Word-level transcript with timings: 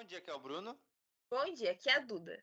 Bom 0.00 0.06
dia, 0.06 0.16
aqui 0.16 0.30
é 0.30 0.34
o 0.34 0.40
Bruno. 0.40 0.80
Bom 1.30 1.52
dia, 1.52 1.72
aqui 1.72 1.90
é 1.90 1.96
a 1.96 1.98
Duda. 1.98 2.42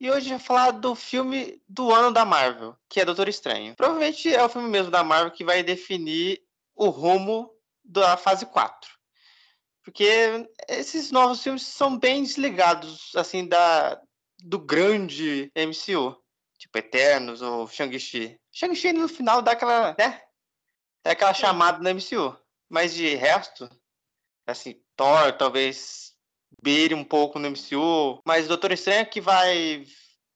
E 0.00 0.10
hoje 0.10 0.30
gente 0.30 0.38
vai 0.38 0.46
falar 0.46 0.70
do 0.70 0.94
filme 0.94 1.62
do 1.68 1.92
ano 1.92 2.10
da 2.10 2.24
Marvel, 2.24 2.74
que 2.88 2.98
é 2.98 3.04
Doutor 3.04 3.28
Estranho. 3.28 3.76
Provavelmente 3.76 4.34
é 4.34 4.42
o 4.42 4.48
filme 4.48 4.66
mesmo 4.66 4.90
da 4.90 5.04
Marvel 5.04 5.30
que 5.30 5.44
vai 5.44 5.62
definir 5.62 6.42
o 6.74 6.88
rumo 6.88 7.54
da 7.84 8.16
fase 8.16 8.46
4. 8.46 8.90
Porque 9.84 10.48
esses 10.66 11.10
novos 11.10 11.42
filmes 11.42 11.66
são 11.66 11.98
bem 11.98 12.22
desligados, 12.22 13.14
assim, 13.14 13.46
da, 13.46 14.00
do 14.42 14.58
grande 14.58 15.52
MCU. 15.54 16.16
Tipo 16.56 16.78
Eternos 16.78 17.42
ou 17.42 17.68
Shang-Chi. 17.68 18.40
Shang-Chi 18.50 18.94
no 18.94 19.06
final 19.06 19.42
dá 19.42 19.52
aquela, 19.52 19.94
né? 19.98 20.22
É 21.04 21.10
aquela 21.10 21.34
chamada 21.34 21.78
no 21.78 21.90
MCU. 21.90 22.34
Mas 22.70 22.94
de 22.94 23.14
resto, 23.16 23.68
assim, 24.46 24.82
Thor 24.96 25.36
talvez 25.36 26.09
beire 26.62 26.94
um 26.94 27.04
pouco 27.04 27.38
no 27.38 27.50
MCU, 27.50 28.20
mas 28.24 28.48
Doutor 28.48 28.72
Estranho 28.72 29.00
é 29.00 29.04
que 29.04 29.20
vai 29.20 29.84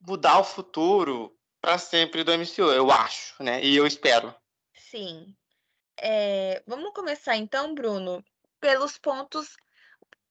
mudar 0.00 0.38
o 0.38 0.44
futuro 0.44 1.36
para 1.60 1.78
sempre 1.78 2.22
do 2.22 2.32
MCU, 2.32 2.72
eu 2.72 2.90
acho, 2.90 3.42
né? 3.42 3.62
E 3.64 3.74
eu 3.74 3.86
espero. 3.86 4.34
Sim. 4.76 5.34
É, 5.98 6.62
vamos 6.66 6.92
começar 6.92 7.36
então, 7.36 7.74
Bruno, 7.74 8.22
pelos 8.60 8.98
pontos 8.98 9.56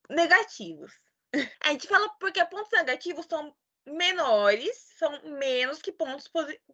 negativos. 0.10 0.92
A 1.64 1.72
gente 1.72 1.88
fala 1.88 2.08
porque 2.20 2.44
pontos 2.46 2.72
negativos 2.72 3.26
são 3.26 3.56
menores, 3.86 4.78
são 4.98 5.22
menos 5.23 5.82
que 5.82 5.92
pontos, 5.92 6.30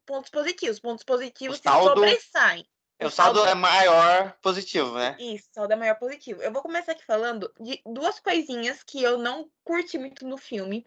pontos 0.06 0.30
positivos. 0.30 0.80
Pontos 0.80 1.04
positivos 1.04 1.58
se 1.58 1.64
sobressaem. 1.64 2.68
O 3.02 3.10
saldo, 3.10 3.40
saldo 3.40 3.50
é 3.50 3.56
maior 3.56 4.34
positivo, 4.42 4.94
né? 4.96 5.16
Isso, 5.18 5.48
saldo 5.54 5.72
é 5.72 5.76
maior 5.76 5.96
positivo. 5.96 6.42
Eu 6.42 6.52
vou 6.52 6.62
começar 6.62 6.92
aqui 6.92 7.06
falando 7.06 7.52
de 7.58 7.82
duas 7.86 8.20
coisinhas 8.20 8.84
que 8.84 9.02
eu 9.02 9.18
não 9.18 9.50
curti 9.64 9.98
muito 9.98 10.28
no 10.28 10.38
filme. 10.38 10.86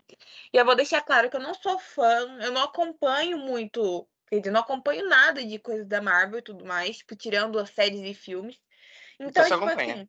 E 0.52 0.58
eu 0.58 0.64
vou 0.64 0.76
deixar 0.76 1.00
claro 1.00 1.30
que 1.30 1.36
eu 1.36 1.40
não 1.40 1.54
sou 1.54 1.78
fã, 1.78 2.38
eu 2.42 2.52
não 2.52 2.64
acompanho 2.64 3.38
muito, 3.38 4.06
quer 4.28 4.40
dizer, 4.40 4.50
não 4.50 4.60
acompanho 4.60 5.08
nada 5.08 5.42
de 5.42 5.58
coisas 5.58 5.86
da 5.86 6.02
Marvel 6.02 6.40
e 6.40 6.42
tudo 6.42 6.66
mais, 6.66 6.98
tipo, 6.98 7.16
tirando 7.16 7.58
as 7.58 7.70
séries 7.70 8.02
e 8.02 8.12
filmes. 8.12 8.60
Então, 9.18 9.30
então 9.30 9.44
tipo 9.44 9.64
acompanha. 9.64 9.94
assim. 9.94 10.08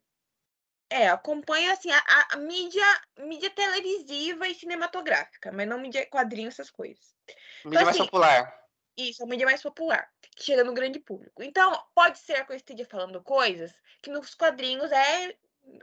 É, 0.90 1.08
acompanha 1.08 1.72
assim 1.72 1.90
a, 1.90 2.28
a, 2.34 2.38
mídia, 2.38 2.86
mídia 3.20 3.50
televisiva 3.50 4.48
e 4.48 4.54
cinematográfica, 4.54 5.52
mas 5.54 5.68
não 5.68 5.80
mídia 5.80 6.06
quadrinhos, 6.08 6.54
essas 6.54 6.70
coisas. 6.70 7.16
Mídia 7.64 7.78
então, 7.80 7.86
mais 7.86 7.96
assim, 7.96 8.06
popular. 8.06 8.60
Isso, 8.98 9.24
a 9.24 9.26
mídia 9.26 9.46
mais 9.46 9.62
popular, 9.62 10.08
chega 10.42 10.64
no 10.64 10.74
grande 10.74 11.00
público. 11.00 11.44
Então, 11.44 11.72
pode 11.94 12.20
ser 12.20 12.46
que 12.46 12.52
eu 12.52 12.56
esteja 12.56 12.86
falando 12.86 13.22
coisas 13.22 13.74
que 14.02 14.10
nos 14.10 14.34
quadrinhos 14.34 14.92
é. 14.92 15.36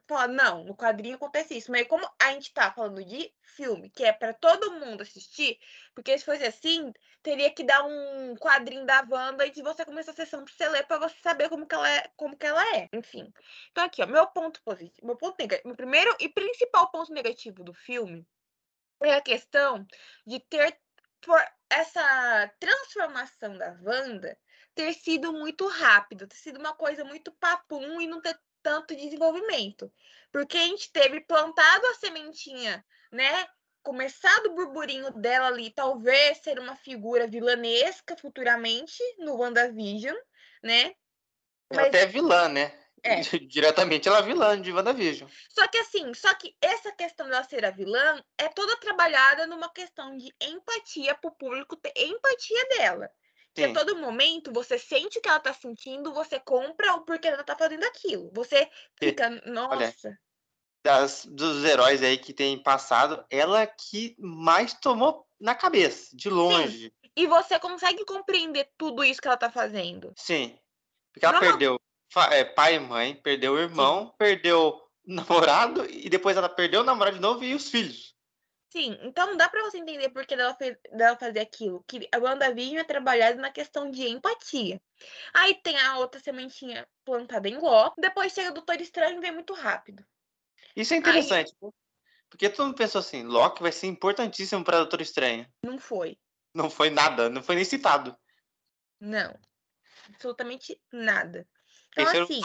Falar, 0.07 0.29
não, 0.29 0.65
no 0.65 0.77
quadrinho 0.77 1.17
acontece 1.17 1.57
isso. 1.57 1.71
Mas 1.71 1.87
como 1.87 2.07
a 2.21 2.33
gente 2.33 2.53
tá 2.53 2.71
falando 2.71 3.03
de 3.03 3.33
filme, 3.43 3.89
que 3.91 4.05
é 4.05 4.13
para 4.13 4.35
todo 4.35 4.79
mundo 4.79 5.03
assistir, 5.03 5.59
porque 5.95 6.19
se 6.19 6.25
fosse 6.25 6.45
assim, 6.45 6.93
teria 7.23 7.51
que 7.51 7.65
dar 7.65 7.83
um 7.85 8.35
quadrinho 8.37 8.85
da 8.85 9.07
Wanda 9.11 9.47
e 9.47 9.63
você 9.63 9.85
começar 9.85 10.13
a 10.13 10.15
sessão 10.15 10.45
pra 10.45 10.53
você 10.53 10.69
ler 10.69 10.87
pra 10.87 10.99
você 10.99 11.17
saber 11.23 11.49
como 11.49 11.67
que 11.67 11.75
ela 11.75 11.91
é. 11.91 12.11
Como 12.17 12.37
que 12.37 12.47
ela 12.47 12.63
é. 12.77 12.89
Enfim. 12.93 13.33
Então, 13.71 13.85
aqui, 13.85 14.03
ó, 14.03 14.07
meu 14.07 14.27
ponto 14.27 14.63
positivo. 14.63 15.07
Meu 15.07 15.17
ponto 15.17 15.37
negativo. 15.39 15.69
Meu 15.69 15.77
primeiro 15.77 16.15
e 16.21 16.29
principal 16.29 16.91
ponto 16.91 17.13
negativo 17.13 17.65
do 17.65 17.73
filme 17.73 18.27
é 19.03 19.15
a 19.15 19.21
questão 19.23 19.87
de 20.27 20.41
ter 20.41 20.79
por 21.23 21.41
essa 21.71 22.53
transformação 22.59 23.57
da 23.57 23.79
Wanda 23.83 24.37
ter 24.75 24.93
sido 24.95 25.33
muito 25.33 25.67
rápida, 25.69 26.27
ter 26.27 26.37
sido 26.37 26.59
uma 26.59 26.75
coisa 26.75 27.05
muito 27.05 27.33
papum 27.33 28.01
e 28.01 28.07
não 28.07 28.21
ter 28.21 28.39
tanto 28.63 28.95
desenvolvimento. 28.95 29.93
Porque 30.33 30.57
a 30.57 30.65
gente 30.65 30.93
teve 30.93 31.21
plantado 31.23 31.87
a 31.87 31.95
sementinha, 31.95 32.85
né? 33.13 33.47
Começado 33.83 34.47
o 34.47 34.55
burburinho 34.55 35.11
dela 35.13 35.47
ali, 35.47 35.71
talvez 35.71 36.39
ser 36.39 36.59
uma 36.59 36.77
figura 36.77 37.27
vilanesca 37.27 38.17
futuramente 38.17 39.03
no 39.19 39.37
WandaVision, 39.37 40.17
né? 40.63 40.95
Mas... 41.73 41.87
Até 41.87 42.07
vilã, 42.07 42.49
né? 42.49 42.80
É. 43.03 43.21
Diretamente 43.47 44.09
ela 44.09 44.19
é 44.19 44.23
vilã 44.23 44.61
de 44.61 44.73
WandaVision. 44.73 45.29
Só 45.49 45.67
que 45.69 45.79
assim, 45.79 46.13
só 46.15 46.33
que 46.35 46.55
essa 46.61 46.93
questão 46.93 47.29
dela 47.29 47.45
ser 47.45 47.65
a 47.65 47.71
vilã 47.71 48.23
é 48.39 48.49
toda 48.49 48.77
trabalhada 48.77 49.47
numa 49.47 49.69
questão 49.73 50.17
de 50.17 50.35
empatia 50.41 51.15
pro 51.15 51.31
público 51.33 51.77
ter 51.77 51.93
empatia 51.97 52.69
dela. 52.77 53.11
Que 53.53 53.65
a 53.65 53.75
todo 53.75 53.97
momento 53.97 54.53
você 54.53 54.79
sente 54.79 55.19
o 55.19 55.23
que 55.23 55.29
ela 55.29 55.41
tá 55.41 55.53
sentindo, 55.53 56.15
você 56.15 56.39
compra 56.39 56.95
o 56.95 57.01
porquê 57.05 57.29
ela 57.29 57.43
tá 57.43 57.57
fazendo 57.57 57.85
aquilo. 57.85 58.31
Você 58.33 58.71
fica, 58.97 59.27
e, 59.45 59.51
nossa. 59.51 59.75
Olha, 59.75 60.21
das, 60.85 61.27
dos 61.27 61.65
heróis 61.65 62.03
aí 62.03 62.17
que 62.17 62.33
tem 62.33 62.63
passado, 62.63 63.25
ela 63.29 63.67
que 63.67 64.15
mais 64.19 64.73
tomou 64.75 65.27
na 65.39 65.55
cabeça, 65.55 66.17
de 66.17 66.31
longe. 66.31 66.85
Sim. 66.87 67.11
E 67.17 67.27
você 67.27 67.59
consegue 67.59 68.05
compreender 68.05 68.71
tudo 68.79 69.03
isso 69.03 69.21
que 69.21 69.29
ela 69.29 69.37
tá 69.37 69.51
fazendo. 69.51 70.13
Sim. 70.17 70.59
Porque 71.13 71.27
ela 71.27 71.35
não, 71.35 71.41
perdeu 71.41 71.81
é, 72.31 72.45
pai 72.45 72.75
e 72.75 72.81
mãe, 72.81 73.15
perdeu 73.15 73.55
o 73.55 73.59
irmão, 73.59 74.07
Sim. 74.07 74.15
perdeu 74.19 74.69
o 74.69 75.15
namorado 75.15 75.89
e 75.89 76.09
depois 76.09 76.37
ela 76.37 76.49
perdeu 76.49 76.81
o 76.81 76.85
namorado 76.85 77.17
de 77.17 77.23
novo 77.23 77.45
e 77.45 77.55
os 77.55 77.71
filhos. 77.71 78.15
Sim, 78.73 78.97
então 79.03 79.27
não 79.27 79.37
dá 79.37 79.49
pra 79.49 79.63
você 79.65 79.79
entender 79.79 80.11
por 80.11 80.25
que 80.25 80.37
dela, 80.37 80.55
fez, 80.55 80.77
dela 80.93 81.17
fazer 81.17 81.41
aquilo. 81.41 81.85
Que 81.89 82.09
a 82.13 82.19
WandaVision 82.19 82.79
é 82.79 82.85
trabalhada 82.85 83.41
na 83.41 83.51
questão 83.51 83.91
de 83.91 84.07
empatia. 84.09 84.81
Aí 85.35 85.61
tem 85.61 85.77
a 85.77 85.99
outra 85.99 86.21
sementinha 86.21 86.87
plantada 87.05 87.49
em 87.49 87.59
Loki, 87.59 88.01
depois 88.01 88.33
chega 88.33 88.51
o 88.51 88.55
Doutor 88.55 88.81
Estranho 88.81 89.19
e 89.19 89.21
vem 89.21 89.33
muito 89.33 89.55
rápido. 89.55 90.05
Isso 90.77 90.95
é 90.95 90.99
interessante, 90.99 91.53
Aí... 91.61 91.71
porque 92.29 92.49
todo 92.49 92.67
mundo 92.67 92.77
pensou 92.77 93.01
assim, 93.01 93.25
Loki 93.25 93.61
vai 93.61 93.73
ser 93.73 93.89
importantíssimo 93.89 94.63
pra 94.63 94.79
Doutor 94.79 95.01
Estranho. 95.01 95.49
Não 95.65 95.77
foi. 95.77 96.17
Não 96.55 96.71
foi 96.71 96.91
nada, 96.91 97.29
não 97.29 97.43
foi 97.43 97.57
nem 97.57 97.65
citado. 97.65 98.17
Não, 99.01 99.37
absolutamente 100.09 100.81
nada. 100.93 101.45
Então, 101.97 102.23
assim, 102.23 102.41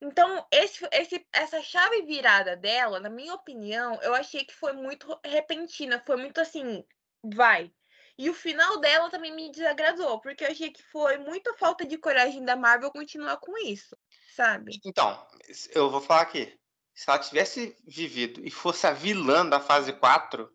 então 0.00 0.46
esse, 0.50 0.86
esse, 0.92 1.26
essa 1.32 1.62
chave 1.62 2.02
virada 2.02 2.56
dela, 2.56 3.00
na 3.00 3.10
minha 3.10 3.34
opinião, 3.34 4.00
eu 4.02 4.14
achei 4.14 4.44
que 4.44 4.54
foi 4.54 4.72
muito 4.72 5.18
repentina, 5.24 6.02
foi 6.06 6.16
muito 6.16 6.40
assim, 6.40 6.84
vai. 7.22 7.72
E 8.16 8.28
o 8.28 8.34
final 8.34 8.80
dela 8.80 9.10
também 9.10 9.32
me 9.32 9.50
desagradou, 9.50 10.20
porque 10.20 10.44
eu 10.44 10.50
achei 10.50 10.70
que 10.70 10.82
foi 10.82 11.18
muita 11.18 11.54
falta 11.54 11.84
de 11.84 11.96
coragem 11.96 12.44
da 12.44 12.56
Marvel 12.56 12.90
continuar 12.90 13.36
com 13.36 13.56
isso, 13.58 13.96
sabe? 14.34 14.80
Então, 14.84 15.24
eu 15.72 15.88
vou 15.88 16.00
falar 16.00 16.22
aqui. 16.22 16.52
Se 16.94 17.08
ela 17.08 17.20
tivesse 17.20 17.76
vivido 17.86 18.44
e 18.44 18.50
fosse 18.50 18.84
a 18.88 18.92
vilã 18.92 19.48
da 19.48 19.60
fase 19.60 19.92
4, 19.92 20.52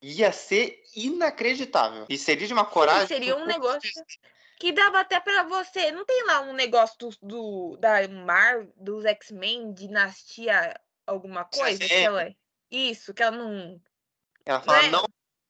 ia 0.00 0.32
ser 0.32 0.82
inacreditável. 0.96 2.06
E 2.08 2.16
seria 2.16 2.46
de 2.46 2.54
uma 2.54 2.64
coragem. 2.64 3.02
Sim, 3.02 3.14
seria 3.14 3.36
um 3.36 3.44
negócio 3.44 3.90
que 4.58 4.72
dava 4.72 5.00
até 5.00 5.20
para 5.20 5.44
você. 5.44 5.92
Não 5.92 6.04
tem 6.04 6.24
lá 6.24 6.40
um 6.40 6.52
negócio 6.52 6.96
do, 6.98 7.10
do 7.22 7.76
da 7.76 8.06
Mar, 8.08 8.66
dos 8.76 9.04
X-Men, 9.04 9.72
dinastia 9.72 10.78
alguma 11.06 11.44
coisa? 11.44 11.78
Que 11.78 11.94
ela, 11.94 12.34
isso, 12.70 13.14
que 13.14 13.22
ela 13.22 13.36
não. 13.36 13.80
Ela 14.44 14.60
fala, 14.60 14.82
né? 14.82 14.88
não, 14.90 15.04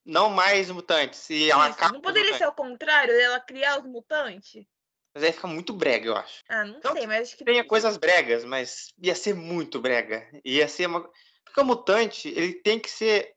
não 0.05 0.31
mais 0.31 0.71
mutantes. 0.71 1.29
E 1.31 1.51
ela 1.51 1.71
isso, 1.71 1.93
não 1.93 2.01
poderia 2.01 2.37
ser 2.37 2.47
o 2.47 2.53
contrário, 2.53 3.19
ela 3.19 3.41
criar 3.41 3.79
os 3.81 3.87
mutantes? 3.87 4.67
Mas 5.15 5.25
aí 5.25 5.33
fica 5.33 5.49
muito 5.49 5.73
brega, 5.73 6.07
eu 6.07 6.17
acho. 6.17 6.43
Ah, 6.49 6.65
não 6.65 6.79
então, 6.79 6.93
sei, 6.93 7.07
mas 7.07 7.29
acho 7.29 7.37
que. 7.37 7.45
Tenha 7.45 7.65
coisas 7.65 7.97
bregas, 7.97 8.45
mas 8.45 8.93
ia 9.03 9.15
ser 9.15 9.35
muito 9.35 9.81
brega. 9.81 10.29
Ia 10.45 10.69
ser 10.69 10.87
uma. 10.87 11.11
Porque 11.45 11.61
o 11.61 11.65
mutante, 11.65 12.29
ele 12.29 12.53
tem 12.55 12.79
que 12.79 12.91
ser 12.91 13.35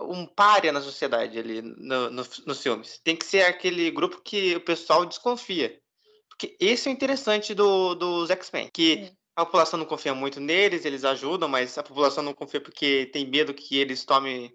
um 0.00 0.26
párea 0.26 0.72
na 0.72 0.80
sociedade 0.80 1.38
ali 1.38 1.62
no, 1.62 2.10
no, 2.10 2.22
nos 2.46 2.62
filmes. 2.62 3.00
Tem 3.04 3.16
que 3.16 3.24
ser 3.24 3.42
aquele 3.42 3.90
grupo 3.90 4.20
que 4.20 4.56
o 4.56 4.60
pessoal 4.60 5.06
desconfia. 5.06 5.80
Porque 6.28 6.56
esse 6.58 6.88
é 6.88 6.90
o 6.90 6.94
interessante 6.94 7.54
do, 7.54 7.94
dos 7.94 8.30
X-Men. 8.30 8.68
Que 8.72 9.06
Sim. 9.06 9.16
a 9.36 9.44
população 9.44 9.78
não 9.78 9.86
confia 9.86 10.14
muito 10.14 10.40
neles, 10.40 10.84
eles 10.84 11.04
ajudam, 11.04 11.48
mas 11.48 11.78
a 11.78 11.82
população 11.82 12.22
não 12.22 12.34
confia 12.34 12.60
porque 12.60 13.08
tem 13.12 13.26
medo 13.26 13.54
que 13.54 13.78
eles 13.78 14.04
tomem 14.04 14.52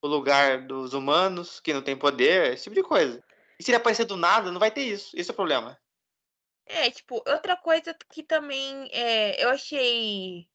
o 0.00 0.06
lugar 0.06 0.66
dos 0.66 0.92
humanos, 0.92 1.58
que 1.60 1.72
não 1.72 1.82
tem 1.82 1.96
poder, 1.96 2.52
esse 2.52 2.64
tipo 2.64 2.76
de 2.76 2.82
coisa. 2.82 3.24
E 3.58 3.64
se 3.64 3.70
ele 3.70 3.76
aparecer 3.76 4.04
do 4.04 4.16
nada, 4.16 4.52
não 4.52 4.60
vai 4.60 4.70
ter 4.70 4.82
isso. 4.82 5.16
Esse 5.16 5.30
é 5.30 5.32
o 5.32 5.36
problema. 5.36 5.78
É, 6.66 6.90
tipo, 6.90 7.16
outra 7.26 7.56
coisa 7.56 7.96
que 8.12 8.22
também 8.22 8.88
é, 8.92 9.42
eu 9.42 9.50
achei 9.50 10.46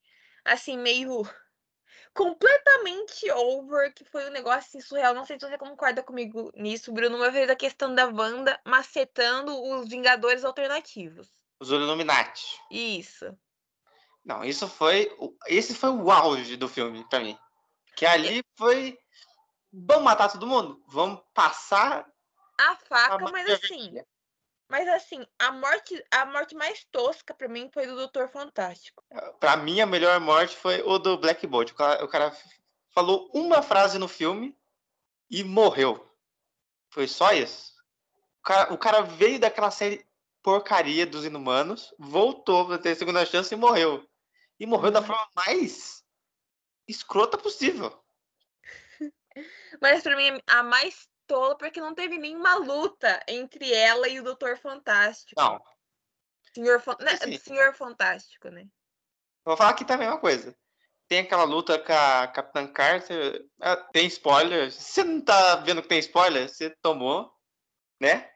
assim, 0.45 0.77
meio 0.77 1.23
completamente 2.19 3.31
over, 3.31 3.94
que 3.94 4.04
foi 4.04 4.27
um 4.27 4.31
negócio 4.31 4.60
assim, 4.60 4.81
surreal. 4.81 5.13
Não 5.13 5.25
sei 5.25 5.39
se 5.39 5.48
você 5.48 5.57
concorda 5.57 6.04
comigo 6.04 6.51
nisso, 6.54 6.92
Bruno, 6.92 7.16
uma 7.16 7.31
vez 7.31 7.50
a 7.50 7.56
questão 7.56 7.95
da 7.95 8.07
Wanda 8.07 8.60
macetando 8.66 9.57
os 9.57 9.88
Vingadores 9.88 10.44
alternativos. 10.44 11.31
Os 11.62 11.69
Illuminati. 11.69 12.60
Isso. 12.69 13.33
Não, 14.25 14.44
isso 14.44 14.68
foi. 14.68 15.10
Esse 15.48 15.74
foi 15.74 15.92
o 15.92 16.12
auge 16.12 16.57
do 16.57 16.68
filme 16.68 17.07
pra 17.10 17.21
mim. 17.21 17.38
Que 17.95 18.06
ali 18.06 18.44
foi. 18.57 19.00
Vamos 19.71 20.04
matar 20.04 20.30
todo 20.30 20.45
mundo? 20.45 20.83
Vamos 20.88 21.21
passar. 21.33 22.06
A 22.60 22.75
faca, 22.75 23.16
a 23.16 23.31
mas 23.31 23.50
assim. 23.50 23.94
Mas 24.69 24.88
assim, 24.88 25.25
a 25.39 25.51
morte, 25.51 26.06
a 26.12 26.25
morte 26.27 26.54
mais 26.56 26.83
tosca 26.92 27.33
pra 27.33 27.48
mim 27.48 27.69
foi 27.74 27.88
do 27.88 27.95
Doutor 27.95 28.30
Fantástico. 28.30 29.04
Pra 29.39 29.57
mim, 29.57 29.81
a 29.81 29.86
melhor 29.88 30.19
morte 30.19 30.56
foi 30.56 30.81
o 30.83 31.00
do 31.00 31.18
Black 31.18 31.45
Bolt. 31.48 31.71
O 31.71 31.75
cara, 31.75 32.06
o 32.06 32.07
cara 32.07 32.38
falou 32.92 33.31
uma 33.33 33.63
frase 33.63 33.98
no 33.98 34.07
filme 34.07 34.56
e 35.30 35.44
morreu. 35.44 36.07
Foi 36.92 37.07
só 37.07 37.31
isso. 37.33 37.74
O 38.39 38.44
cara, 38.44 38.74
o 38.74 38.77
cara 38.77 39.01
veio 39.01 39.39
daquela 39.39 39.71
série 39.71 40.07
porcaria 40.44 41.06
dos 41.06 41.25
Inumanos, 41.25 41.94
voltou 41.98 42.68
pra 42.68 42.77
ter 42.77 42.92
a 42.92 42.95
segunda 42.95 43.25
chance 43.25 43.54
e 43.54 43.57
morreu. 43.57 44.07
E 44.60 44.66
morreu 44.68 44.92
da 44.92 45.00
Uhum. 45.00 45.07
forma 45.07 45.27
mais 45.36 46.04
escrota 46.88 47.38
possível. 47.38 47.98
Mas 49.81 50.04
pra 50.04 50.16
mim, 50.16 50.39
a 50.48 50.62
mais 50.63 51.10
tola, 51.29 51.55
porque 51.55 51.79
não 51.79 51.93
teve 51.93 52.17
nenhuma 52.17 52.55
luta 52.55 53.23
entre 53.27 53.71
ela 53.71 54.09
e 54.09 54.19
o 54.19 54.23
Doutor 54.23 54.57
Fantástico. 54.57 55.39
Não, 55.39 55.63
Senhor, 56.53 56.83
né, 56.99 57.11
Assim. 57.13 57.37
Senhor 57.37 57.73
Fantástico, 57.75 58.49
né? 58.49 58.67
vou 59.45 59.55
falar 59.55 59.69
aqui 59.69 59.85
também 59.85 60.07
uma 60.07 60.19
coisa. 60.19 60.55
Tem 61.07 61.19
aquela 61.19 61.43
luta 61.43 61.77
com 61.79 61.93
a 61.93 62.27
Capitã 62.27 62.67
Carter. 62.67 63.45
ah, 63.61 63.75
Tem 63.77 64.05
spoiler. 64.07 64.71
Você 64.71 65.03
não 65.03 65.21
tá 65.21 65.55
vendo 65.57 65.81
que 65.81 65.87
tem 65.87 65.99
spoiler, 65.99 66.47
você 66.49 66.69
tomou, 66.81 67.31
né? 67.99 68.29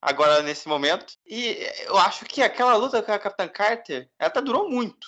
Agora, 0.00 0.42
nesse 0.42 0.68
momento. 0.68 1.14
E 1.24 1.56
eu 1.84 1.96
acho 1.98 2.24
que 2.26 2.42
aquela 2.42 2.76
luta 2.76 3.02
com 3.02 3.10
a 3.12 3.18
Capitã 3.18 3.48
Carter, 3.48 4.08
ela 4.18 4.28
até 4.28 4.40
durou 4.40 4.68
muito. 4.70 5.06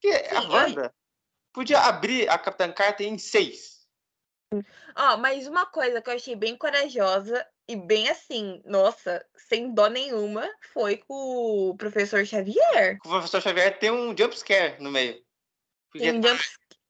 Porque 0.00 0.16
a 0.16 0.40
Sim, 0.40 0.46
eu- 0.46 0.50
Wanda 0.52 0.94
podia 1.52 1.80
abrir 1.80 2.28
a 2.28 2.38
Capitã 2.38 2.70
Carter 2.72 3.06
em 3.08 3.18
seis. 3.18 3.79
Ó, 4.96 5.16
mas 5.18 5.46
uma 5.46 5.66
coisa 5.66 6.02
que 6.02 6.10
eu 6.10 6.14
achei 6.14 6.34
bem 6.34 6.56
corajosa 6.56 7.46
e 7.68 7.76
bem 7.76 8.08
assim, 8.08 8.60
nossa, 8.64 9.24
sem 9.36 9.72
dó 9.72 9.88
nenhuma, 9.88 10.48
foi 10.72 10.96
com 10.96 11.14
o 11.70 11.76
professor 11.76 12.26
Xavier. 12.26 12.98
O 13.04 13.08
professor 13.08 13.40
Xavier 13.40 13.78
tem 13.78 13.90
um 13.90 14.16
jumpscare 14.16 14.82
no 14.82 14.90
meio. 14.90 15.22
Porque, 15.90 16.10
Tem 16.10 16.18
um 16.18 16.22
jump 16.22 16.40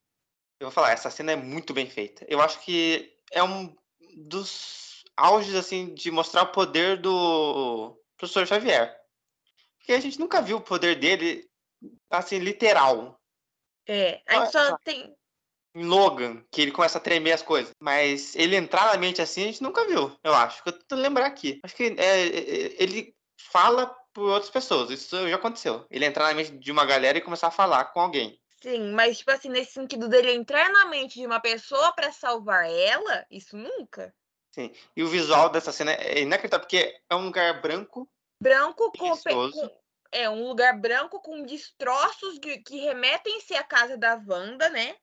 eu 0.60 0.66
vou 0.66 0.70
falar, 0.70 0.92
essa 0.92 1.10
cena 1.10 1.32
é 1.32 1.36
muito 1.36 1.72
bem 1.72 1.88
feita. 1.88 2.24
Eu 2.28 2.40
acho 2.40 2.60
que 2.60 3.16
é 3.32 3.42
um 3.42 3.74
dos 4.26 5.02
auges, 5.16 5.54
assim, 5.54 5.94
de 5.94 6.10
mostrar 6.10 6.42
o 6.42 6.52
poder 6.52 7.00
do 7.00 7.98
professor 8.16 8.46
Xavier. 8.46 8.94
Porque 9.78 9.92
a 9.92 10.00
gente 10.00 10.20
nunca 10.20 10.42
viu 10.42 10.58
o 10.58 10.62
poder 10.62 10.96
dele, 10.96 11.48
assim, 12.10 12.38
literal. 12.38 13.18
É, 13.86 14.22
a 14.26 14.44
gente 14.44 14.56
Ah, 14.56 14.68
só 14.68 14.78
tem. 14.78 15.16
Em 15.74 15.84
Logan, 15.84 16.42
que 16.50 16.60
ele 16.62 16.72
começa 16.72 16.98
a 16.98 17.00
tremer 17.00 17.32
as 17.32 17.42
coisas. 17.42 17.70
Mas 17.80 18.34
ele 18.34 18.56
entrar 18.56 18.86
na 18.86 18.96
mente 18.98 19.22
assim, 19.22 19.42
a 19.42 19.46
gente 19.46 19.62
nunca 19.62 19.86
viu, 19.86 20.16
eu 20.24 20.34
acho. 20.34 20.62
Eu 20.66 20.72
tô 20.72 20.96
lembrar 20.96 21.26
aqui. 21.26 21.60
Acho 21.62 21.74
que 21.76 21.94
é, 21.96 22.26
é, 22.26 22.82
ele 22.82 23.14
fala 23.38 23.86
por 24.12 24.24
outras 24.28 24.50
pessoas. 24.50 24.90
Isso 24.90 25.28
já 25.28 25.36
aconteceu. 25.36 25.86
Ele 25.90 26.04
entrar 26.04 26.28
na 26.28 26.34
mente 26.34 26.50
de 26.58 26.72
uma 26.72 26.84
galera 26.84 27.18
e 27.18 27.22
começar 27.22 27.46
a 27.48 27.52
falar 27.52 27.84
com 27.86 28.00
alguém. 28.00 28.38
Sim, 28.62 28.92
mas 28.92 29.18
tipo 29.18 29.30
assim, 29.30 29.48
nesse 29.48 29.72
sentido 29.72 30.08
dele 30.08 30.32
entrar 30.32 30.70
na 30.70 30.86
mente 30.86 31.18
de 31.18 31.24
uma 31.26 31.40
pessoa 31.40 31.92
pra 31.92 32.12
salvar 32.12 32.68
ela, 32.68 33.24
isso 33.30 33.56
nunca. 33.56 34.12
Sim. 34.52 34.72
E 34.96 35.02
o 35.02 35.08
visual 35.08 35.48
dessa 35.48 35.72
cena 35.72 35.92
é 35.92 36.20
inacreditável, 36.20 36.66
porque 36.66 36.94
é 37.08 37.14
um 37.14 37.24
lugar 37.26 37.62
branco. 37.62 38.06
Branco 38.42 38.90
com, 38.98 39.16
com- 39.16 39.70
É 40.12 40.28
um 40.28 40.48
lugar 40.48 40.78
branco 40.78 41.20
com 41.20 41.42
destroços 41.44 42.38
que, 42.38 42.58
que 42.58 42.80
remetem-se 42.80 43.54
à 43.54 43.62
casa 43.62 43.96
da 43.96 44.20
Wanda, 44.26 44.68
né? 44.68 44.96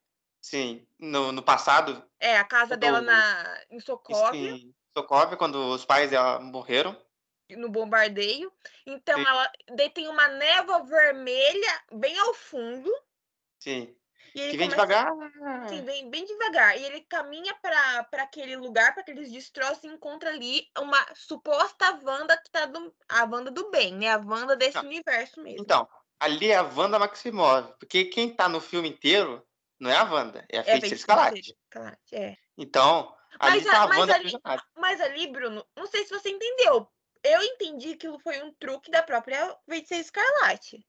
Sim, 0.50 0.88
no, 0.98 1.34
no 1.34 1.44
passado, 1.44 2.02
É, 2.22 2.38
a 2.38 2.44
casa 2.46 2.70
Quando- 2.76 2.80
dela 2.80 3.02
na, 3.02 3.62
em 3.70 3.82
Sokovia. 3.82 4.52
em 4.52 4.74
Sokovia, 4.98 5.36
quando 5.36 5.56
os 5.74 5.84
pais 5.84 6.10
dela 6.10 6.40
morreram. 6.40 6.96
no 7.52 7.68
bombardeio. 7.70 8.50
Então 8.86 9.18
Sim. 9.18 9.26
ela 9.28 9.52
daí 9.76 9.90
tem 9.90 10.08
uma 10.08 10.28
névoa 10.30 10.86
vermelha 10.86 11.82
bem 11.92 12.18
ao 12.20 12.34
fundo. 12.34 12.90
Sim. 13.60 13.94
E 14.36 14.40
ele 14.40 14.52
Que 14.52 14.58
vem 14.58 14.70
começa, 14.70 14.88
devagar. 14.88 15.68
Sim, 15.70 15.82
bem, 15.82 16.10
bem 16.10 16.26
devagar. 16.26 16.78
E 16.80 16.86
ele 16.86 17.02
caminha 17.02 17.54
para 17.62 18.08
aquele 18.24 18.56
lugar, 18.56 18.94
para 18.94 19.02
aqueles 19.02 19.30
destroços, 19.32 19.84
e 19.84 19.88
encontra 19.88 20.30
ali 20.30 20.66
uma 20.78 21.06
suposta 21.14 22.00
Wanda 22.06 22.38
que 22.38 22.50
tá 22.52 22.66
do. 22.66 22.94
A 23.10 23.24
Wanda 23.26 23.52
do 23.52 23.70
bem, 23.70 23.94
né? 23.96 24.12
A 24.12 24.18
Wanda 24.18 24.56
desse 24.56 24.78
Não. 24.78 24.84
universo 24.86 25.42
mesmo. 25.42 25.62
Então, 25.62 25.88
ali 26.20 26.52
é 26.52 26.58
a 26.58 26.64
Wanda 26.64 27.00
Maximov. 27.00 27.74
Porque 27.80 28.06
quem 28.06 28.34
tá 28.34 28.48
no 28.48 28.60
filme 28.62 28.90
inteiro 28.90 29.42
não 29.80 29.92
é 29.92 29.98
a 29.98 30.04
Wanda, 30.04 30.46
é 30.50 30.58
a 30.58 30.62
é 30.62 30.64
Feiticeira 30.64 30.96
Escarlate. 30.96 31.58
É. 32.12 32.36
Então, 32.58 33.16
ali 33.40 33.58
Mas 33.58 33.66
tá 33.66 33.84
a 33.84 33.88
mas 33.88 33.98
Wanda 34.00 34.16
ali-. 34.16 34.32
Mas 34.76 35.02
ali, 35.02 35.28
Bruno, 35.28 35.66
não 35.76 35.88
sei 35.88 36.04
se 36.04 36.10
você 36.10 36.30
entendeu. 36.30 36.90
Eu 37.24 37.42
entendi 37.42 37.90
que 37.90 38.08
aquilo 38.08 38.20
foi 38.20 38.42
um 38.42 38.54
truque 38.54 38.90
da 38.90 39.04
própria 39.04 39.56
Feiticeira 39.68 40.04
Escarlate. 40.04 40.86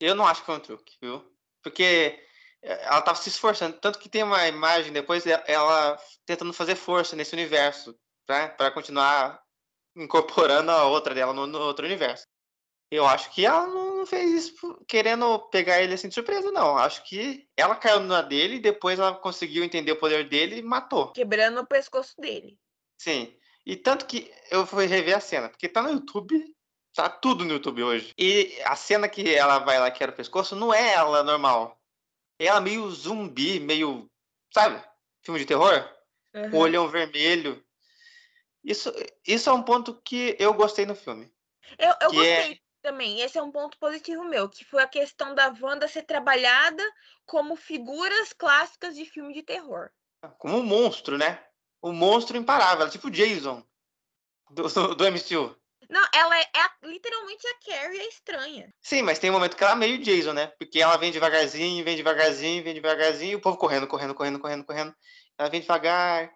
Eu 0.00 0.14
não 0.14 0.26
acho 0.26 0.40
que 0.40 0.46
foi 0.46 0.56
um 0.56 0.60
truque, 0.60 0.96
viu? 1.00 1.24
Porque 1.62 2.24
eh, 2.62 2.84
ela 2.84 3.02
tava 3.02 3.20
se 3.20 3.28
esforçando. 3.28 3.78
Tanto 3.78 3.98
que 3.98 4.08
tem 4.08 4.22
uma 4.22 4.48
imagem 4.48 4.92
depois 4.92 5.24
ela 5.26 5.98
tentando 6.24 6.52
fazer 6.52 6.74
força 6.74 7.14
nesse 7.14 7.34
universo, 7.34 7.98
né? 8.28 8.48
Pra 8.48 8.70
continuar 8.70 9.42
incorporando 9.94 10.70
a 10.70 10.84
outra 10.86 11.14
dela 11.14 11.32
no, 11.32 11.46
no 11.46 11.58
outro 11.60 11.84
universo. 11.84 12.26
Eu 12.90 13.06
acho 13.06 13.30
que 13.30 13.44
ela 13.44 13.66
não 13.66 13.89
fez 14.06 14.30
isso 14.32 14.84
querendo 14.86 15.38
pegar 15.50 15.80
ele 15.80 15.94
assim 15.94 16.08
de 16.08 16.14
surpresa, 16.14 16.50
não. 16.50 16.76
Acho 16.76 17.02
que 17.04 17.48
ela 17.56 17.76
caiu 17.76 18.00
na 18.00 18.22
dele 18.22 18.56
e 18.56 18.60
depois 18.60 18.98
ela 18.98 19.14
conseguiu 19.14 19.64
entender 19.64 19.92
o 19.92 19.98
poder 19.98 20.28
dele 20.28 20.58
e 20.58 20.62
matou. 20.62 21.12
Quebrando 21.12 21.60
o 21.60 21.66
pescoço 21.66 22.14
dele. 22.20 22.58
Sim. 22.98 23.34
E 23.64 23.76
tanto 23.76 24.06
que 24.06 24.32
eu 24.50 24.66
fui 24.66 24.86
rever 24.86 25.16
a 25.16 25.20
cena, 25.20 25.48
porque 25.48 25.68
tá 25.68 25.82
no 25.82 25.90
YouTube, 25.90 26.42
tá 26.94 27.08
tudo 27.08 27.44
no 27.44 27.52
YouTube 27.52 27.82
hoje. 27.82 28.12
E 28.18 28.58
a 28.64 28.74
cena 28.74 29.08
que 29.08 29.34
ela 29.34 29.58
vai 29.58 29.78
lá 29.78 29.90
quebra 29.90 30.12
o 30.12 30.16
pescoço 30.16 30.56
não 30.56 30.72
é 30.72 30.92
ela 30.92 31.22
normal. 31.22 31.80
É 32.38 32.46
ela 32.46 32.60
meio 32.60 32.90
zumbi, 32.90 33.60
meio, 33.60 34.10
sabe? 34.52 34.82
Filme 35.22 35.40
de 35.40 35.46
terror, 35.46 35.88
com 36.32 36.38
Aham. 36.38 36.54
o 36.54 36.58
olhão 36.58 36.88
vermelho. 36.88 37.62
Isso, 38.64 38.92
isso 39.26 39.48
é 39.48 39.52
um 39.52 39.62
ponto 39.62 40.00
que 40.02 40.36
eu 40.38 40.52
gostei 40.54 40.86
no 40.86 40.94
filme. 40.94 41.30
Eu, 41.78 41.94
eu 42.00 42.22
é- 42.22 42.36
gostei 42.36 42.60
também. 42.80 43.20
Esse 43.20 43.38
é 43.38 43.42
um 43.42 43.50
ponto 43.52 43.78
positivo 43.78 44.24
meu, 44.24 44.48
que 44.48 44.64
foi 44.64 44.82
a 44.82 44.88
questão 44.88 45.34
da 45.34 45.54
Wanda 45.60 45.86
ser 45.86 46.02
trabalhada 46.02 46.82
como 47.24 47.56
figuras 47.56 48.32
clássicas 48.32 48.94
de 48.94 49.04
filme 49.04 49.32
de 49.32 49.42
terror. 49.42 49.90
Como 50.38 50.58
um 50.58 50.62
monstro, 50.62 51.16
né? 51.16 51.42
Um 51.82 51.92
monstro 51.92 52.36
imparável, 52.36 52.90
tipo 52.90 53.08
o 53.08 53.10
Jason 53.10 53.64
do, 54.50 54.94
do, 54.94 55.04
MCU. 55.04 55.56
Não, 55.88 56.06
ela 56.14 56.38
é, 56.38 56.42
é 56.42 56.86
literalmente 56.86 57.46
a 57.46 57.54
Carrie, 57.64 58.00
a 58.00 58.08
estranha. 58.08 58.74
Sim, 58.80 59.02
mas 59.02 59.18
tem 59.18 59.30
um 59.30 59.32
momento 59.32 59.56
que 59.56 59.64
ela 59.64 59.72
é 59.72 59.76
meio 59.76 60.02
Jason, 60.02 60.32
né? 60.32 60.48
Porque 60.58 60.80
ela 60.80 60.96
vem 60.96 61.10
devagarzinho, 61.10 61.84
vem 61.84 61.96
devagarzinho, 61.96 62.62
vem 62.62 62.74
devagarzinho, 62.74 63.32
e 63.32 63.36
o 63.36 63.40
povo 63.40 63.56
correndo, 63.56 63.86
correndo, 63.86 64.14
correndo, 64.14 64.38
correndo, 64.38 64.64
correndo. 64.64 64.94
Ela 65.38 65.48
vem 65.48 65.60
devagar. 65.60 66.30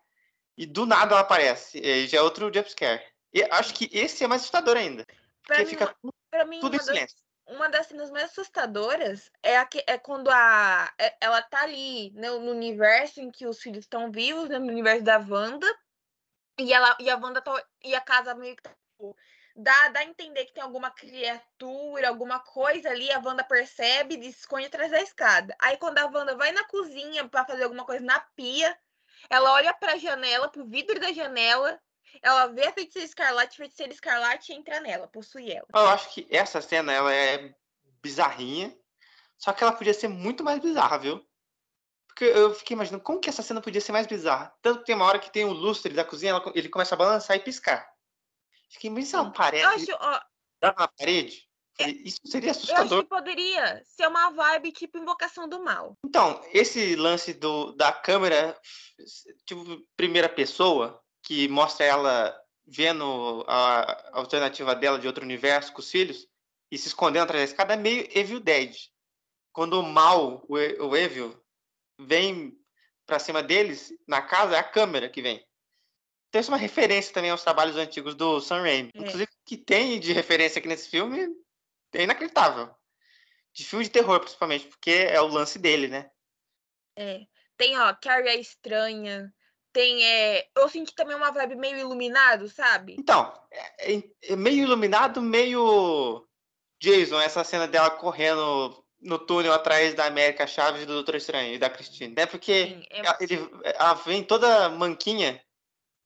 E 0.57 0.67
do 0.67 0.87
nada 0.87 1.13
ela 1.13 1.21
aparece. 1.21 1.79
E 1.79 2.07
já 2.07 2.19
é 2.19 2.23
outro 2.23 2.53
jumpscare. 2.53 3.03
E 3.33 3.43
acho 3.51 3.75
que 3.75 3.89
esse 3.93 4.25
é 4.25 4.27
mais 4.27 4.43
assustador 4.43 4.77
ainda. 4.77 5.05
Pra 5.47 5.57
Porque 5.57 5.63
mim, 5.63 5.71
fica 5.71 5.95
uma- 6.03 6.13
pra 6.35 6.45
mim 6.45 6.59
tudo 6.59 6.75
uma, 6.75 6.85
das, 6.85 7.17
uma 7.47 7.69
das 7.69 7.87
cenas 7.87 8.11
mais 8.11 8.25
assustadoras 8.25 9.31
é, 9.41 9.57
a 9.57 9.65
que, 9.65 9.85
é 9.87 9.97
quando 9.97 10.29
a, 10.29 10.93
é- 10.99 11.17
ela 11.21 11.41
tá 11.41 11.63
ali 11.63 12.11
né, 12.11 12.29
no 12.29 12.51
universo 12.51 13.21
em 13.21 13.31
que 13.31 13.47
os 13.47 13.61
filhos 13.61 13.85
estão 13.85 14.11
vivos, 14.11 14.49
né, 14.49 14.59
no 14.59 14.67
universo 14.67 15.05
da 15.05 15.19
Wanda, 15.19 15.67
e, 16.59 16.73
ela, 16.73 16.97
e 16.99 17.09
a 17.09 17.17
Wanda 17.17 17.41
tá, 17.41 17.65
e 17.85 17.95
a 17.95 18.01
casa 18.01 18.35
meio 18.35 18.57
que 18.57 18.63
tá, 18.63 18.71
tipo, 18.71 19.17
dá, 19.55 19.89
dá 19.91 20.01
a 20.01 20.05
entender 20.05 20.45
que 20.47 20.55
tem 20.55 20.63
alguma 20.63 20.91
criatura, 20.91 22.09
alguma 22.09 22.41
coisa 22.41 22.91
ali, 22.91 23.11
a 23.13 23.21
Wanda 23.21 23.45
percebe 23.45 24.17
e 24.17 24.29
esconde 24.29 24.67
atrás 24.67 24.91
da 24.91 25.01
escada. 25.01 25.55
Aí 25.61 25.77
quando 25.77 25.99
a 25.99 26.07
Wanda 26.07 26.37
vai 26.37 26.51
na 26.51 26.65
cozinha 26.65 27.29
pra 27.29 27.45
fazer 27.45 27.63
alguma 27.63 27.85
coisa 27.85 28.05
na 28.05 28.19
pia, 28.35 28.77
ela 29.31 29.53
olha 29.53 29.73
pra 29.73 29.97
janela, 29.97 30.49
pro 30.49 30.67
vidro 30.67 30.99
da 30.99 31.13
janela, 31.13 31.81
ela 32.23 32.47
vê 32.49 32.67
a 32.67 32.73
feiticeira 32.73 33.07
escarlate, 33.07 33.55
a 33.55 33.57
feiticeira 33.57 33.93
escarlate 33.93 34.53
entra 34.53 34.81
nela, 34.81 35.07
possui 35.09 35.51
ela. 35.51 35.67
Eu 35.75 35.89
acho 35.89 36.13
que 36.13 36.27
essa 36.31 36.61
cena 36.61 36.93
ela 36.93 37.13
é 37.15 37.55
bizarrinha. 38.03 38.77
Só 39.39 39.53
que 39.53 39.63
ela 39.63 39.73
podia 39.73 39.93
ser 39.95 40.09
muito 40.09 40.43
mais 40.45 40.61
bizarra, 40.61 40.99
viu? 40.99 41.27
Porque 42.07 42.25
eu 42.25 42.55
fiquei 42.55 42.75
imaginando 42.75 43.03
como 43.03 43.21
que 43.21 43.29
essa 43.29 43.43
cena 43.43 43.61
podia 43.61 43.81
ser 43.81 43.93
mais 43.93 44.07
bizarra. 44.07 44.55
Tanto 44.63 44.81
que 44.81 44.87
tem 44.87 44.95
uma 44.95 45.05
hora 45.05 45.19
que 45.19 45.31
tem 45.33 45.45
o 45.45 45.53
lustre 45.53 45.93
da 45.93 46.05
cozinha, 46.05 46.31
ela- 46.31 46.53
ele 46.55 46.69
começa 46.69 46.95
a 46.95 46.99
balançar 46.99 47.37
e 47.37 47.41
piscar. 47.41 47.87
Fiquei, 48.71 48.89
mas 48.91 49.09
se 49.09 49.15
ela 49.17 49.25
Eu 49.25 49.29
aparece 49.31 49.91
acho, 49.91 49.99
ó, 50.01 50.21
na 50.63 50.73
parede? 50.73 51.49
Falei, 51.77 52.03
Isso 52.05 52.21
seria 52.25 52.49
eu 52.49 52.51
acho 52.53 52.61
assustador. 52.61 53.03
que 53.03 53.09
poderia 53.09 53.83
ser 53.85 54.07
uma 54.07 54.31
vibe 54.31 54.71
tipo 54.71 54.97
Invocação 54.97 55.49
do 55.49 55.63
Mal. 55.65 55.99
Então, 56.07 56.41
esse 56.53 56.95
lance 56.95 57.35
do, 57.35 57.73
da 57.73 57.93
câmera, 57.93 58.57
tipo, 59.45 59.65
primeira 59.97 60.29
pessoa, 60.29 61.03
que 61.25 61.49
mostra 61.49 61.85
ela 61.87 62.41
vendo 62.67 63.45
a 63.49 64.19
alternativa 64.19 64.75
dela 64.75 64.99
de 64.99 65.07
outro 65.07 65.25
universo 65.25 65.73
com 65.73 65.81
os 65.81 65.91
filhos 65.91 66.29
e 66.71 66.79
se 66.79 66.89
escondendo 66.89 67.25
atrás 67.25 67.43
da 67.43 67.51
escada, 67.51 67.75
é 67.75 67.77
meio 67.77 68.07
Evil 68.17 68.41
Dead. 68.41 68.77
Quando 69.53 69.81
o 69.81 69.83
mal, 69.83 70.45
o, 70.49 70.55
o 70.55 70.97
Evil, 70.97 71.41
vem 71.99 72.59
pra 73.07 73.19
cima 73.19 73.43
deles, 73.43 73.93
na 74.07 74.23
casa, 74.23 74.57
é 74.57 74.59
a 74.59 74.65
câmera 74.65 75.09
que 75.09 75.23
vem. 75.23 75.45
Então 76.29 76.41
isso 76.41 76.51
é 76.51 76.55
uma 76.55 76.61
referência 76.61 77.13
também 77.13 77.31
aos 77.31 77.43
trabalhos 77.43 77.77
antigos 77.77 78.15
do 78.15 78.41
Sam 78.41 78.63
Raimi. 78.63 78.91
É. 78.95 78.99
Inclusive, 78.99 79.25
o 79.25 79.45
que 79.47 79.57
tem 79.57 80.01
de 80.01 80.13
referência 80.13 80.59
aqui 80.59 80.69
nesse 80.69 80.89
filme 80.89 81.29
é 81.93 82.03
inacreditável. 82.03 82.75
De 83.53 83.65
filme 83.65 83.85
de 83.85 83.91
terror, 83.91 84.19
principalmente, 84.21 84.67
porque 84.67 84.91
é 84.91 85.21
o 85.21 85.29
lance 85.29 85.59
dele, 85.59 85.87
né? 85.87 86.11
É. 86.97 87.21
Tem, 87.57 87.79
ó, 87.79 87.95
Carrie 87.95 88.31
a 88.31 88.35
Estranha. 88.35 89.33
Tem, 89.75 90.05
é... 90.05 90.47
Eu 90.57 90.69
senti 90.69 90.95
também 90.95 91.17
uma 91.17 91.33
vibe 91.33 91.57
meio 91.57 91.77
iluminado, 91.77 92.49
sabe? 92.49 92.95
Então, 92.97 93.31
é, 93.51 93.97
é- 93.97 94.03
é 94.23 94.37
meio 94.37 94.63
iluminado, 94.63 95.21
meio 95.21 96.25
Jason, 96.81 97.21
essa 97.21 97.43
cena 97.43 97.67
dela 97.67 97.91
correndo 97.91 98.85
no 99.01 99.19
túnel 99.19 99.53
atrás 99.53 99.93
da 99.93 100.07
América 100.07 100.47
Chaves 100.47 100.83
e 100.83 100.87
do 100.87 100.95
Doutor 100.95 101.17
Estranho 101.17 101.53
e 101.53 101.59
da 101.59 101.69
Christine, 101.69 102.15
né? 102.15 102.25
Porque 102.25 102.69
Sim, 102.69 102.83
é- 102.89 102.99
ela, 103.01 103.19
ele, 103.21 103.51
ela 103.65 103.95
vem 103.95 104.23
toda 104.23 104.69
manquinha 104.69 105.43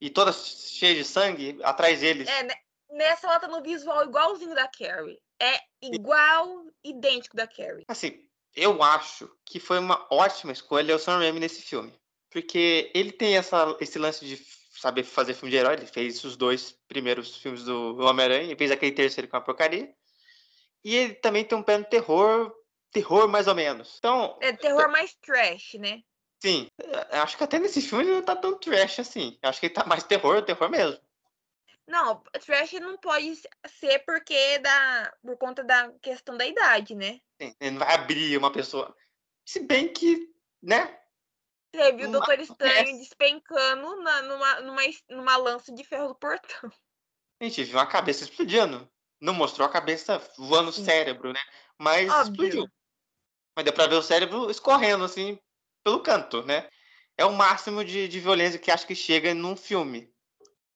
e 0.01 0.09
toda 0.09 0.33
cheia 0.33 0.95
de 0.95 1.05
sangue 1.05 1.61
atrás 1.63 2.01
deles. 2.01 2.27
É, 2.27 2.45
né? 2.45 2.55
nessa 2.91 3.27
ela 3.27 3.39
tá 3.39 3.49
no 3.49 3.63
visual 3.63 4.03
igualzinho 4.03 4.55
da 4.55 4.67
Carrie. 4.67 5.21
É 5.39 5.61
igual, 5.83 6.65
idêntico 6.83 7.37
da 7.37 7.47
Carrie. 7.47 7.85
Assim, 7.87 8.27
eu 8.57 8.83
acho 8.83 9.31
que 9.45 9.61
foi 9.61 9.79
uma 9.79 10.07
ótima 10.11 10.53
escolha 10.53 10.97
o 10.97 10.99
Sam 10.99 11.19
Raimi 11.19 11.39
nesse 11.39 11.61
filme. 11.61 11.93
Porque 12.31 12.91
ele 12.95 13.13
tem 13.13 13.37
essa, 13.37 13.77
esse 13.81 13.99
lance 13.99 14.25
de 14.25 14.37
saber 14.79 15.03
fazer 15.03 15.35
filme 15.35 15.51
de 15.51 15.57
herói. 15.57 15.75
Ele 15.75 15.87
fez 15.87 16.23
os 16.25 16.37
dois 16.37 16.73
primeiros 16.87 17.37
filmes 17.37 17.65
do 17.65 17.99
Homem-Aranha 17.99 18.53
e 18.53 18.57
fez 18.57 18.71
aquele 18.71 18.93
terceiro 18.93 19.29
com 19.29 19.37
a 19.37 19.41
porcaria. 19.41 19.93
E 20.85 20.95
ele 20.95 21.15
também 21.15 21.45
tem 21.45 21.59
um 21.59 21.63
pé 21.63 21.79
no 21.79 21.85
terror, 21.85 22.53
terror 22.91 23.29
mais 23.29 23.47
ou 23.49 23.55
menos. 23.55 23.97
Então, 23.99 24.39
É 24.41 24.53
terror 24.53 24.91
mais 24.91 25.15
trash, 25.15 25.75
né? 25.75 26.03
sim, 26.41 26.69
acho 27.11 27.37
que 27.37 27.43
até 27.43 27.59
nesse 27.59 27.83
filme 27.83 28.05
ele 28.05 28.13
não 28.13 28.23
tá 28.23 28.37
tão 28.37 28.57
trash 28.57 29.01
assim. 29.01 29.37
Acho 29.43 29.59
que 29.59 29.67
ele 29.67 29.75
tá 29.75 29.85
mais 29.85 30.05
terror, 30.05 30.43
terror 30.43 30.71
mesmo. 30.71 31.01
Não, 31.87 32.23
trash 32.45 32.75
não 32.75 32.97
pode 32.99 33.35
ser 33.67 33.99
porque 34.01 34.59
da 34.59 35.13
por 35.23 35.37
conta 35.39 35.65
da 35.65 35.91
questão 36.01 36.37
da 36.37 36.47
idade, 36.47 36.95
né? 36.95 37.19
Sim, 37.41 37.55
ele 37.61 37.71
não 37.73 37.79
vai 37.79 37.95
abrir 37.95 38.37
uma 38.37 38.53
pessoa. 38.53 38.95
Se 39.45 39.61
bem 39.61 39.93
que, 39.93 40.31
né? 40.63 40.99
Teve 41.71 42.07
o 42.07 42.11
Mas 42.11 42.13
Doutor 42.13 42.41
Estranho 42.41 42.99
despencando 42.99 43.97
na- 44.03 44.23
numa, 44.23 44.61
numa, 44.61 44.83
numa 45.11 45.37
lança 45.37 45.73
de 45.73 45.85
ferro 45.85 46.09
do 46.09 46.15
portão. 46.15 46.71
A 47.41 47.45
gente 47.45 47.63
viu 47.65 47.77
uma 47.77 47.87
cabeça 47.87 48.25
explodindo. 48.25 48.89
Não 49.21 49.35
mostrou 49.35 49.67
a 49.67 49.71
cabeça 49.71 50.19
voando 50.37 50.71
o 50.71 50.73
cérebro, 50.73 51.33
né? 51.33 51.41
Mas 51.79 52.11
Óbvio. 52.11 52.31
explodiu. 52.33 52.69
Mas 53.57 53.65
deu 53.65 53.73
pra 53.75 53.87
ver 53.87 53.97
o 53.97 54.03
cérebro 54.03 54.51
escorrendo, 54.51 55.05
assim, 55.05 55.39
pelo 55.85 56.01
canto, 56.03 56.43
né? 56.45 56.69
É 57.17 57.25
o 57.25 57.33
máximo 57.33 57.85
de, 57.85 58.07
de 58.09 58.21
violência 58.21 58.59
que 58.59 58.71
acho 58.71 58.87
que 58.87 58.95
chega 58.95 59.35
num 59.35 59.57
filme. 59.57 60.13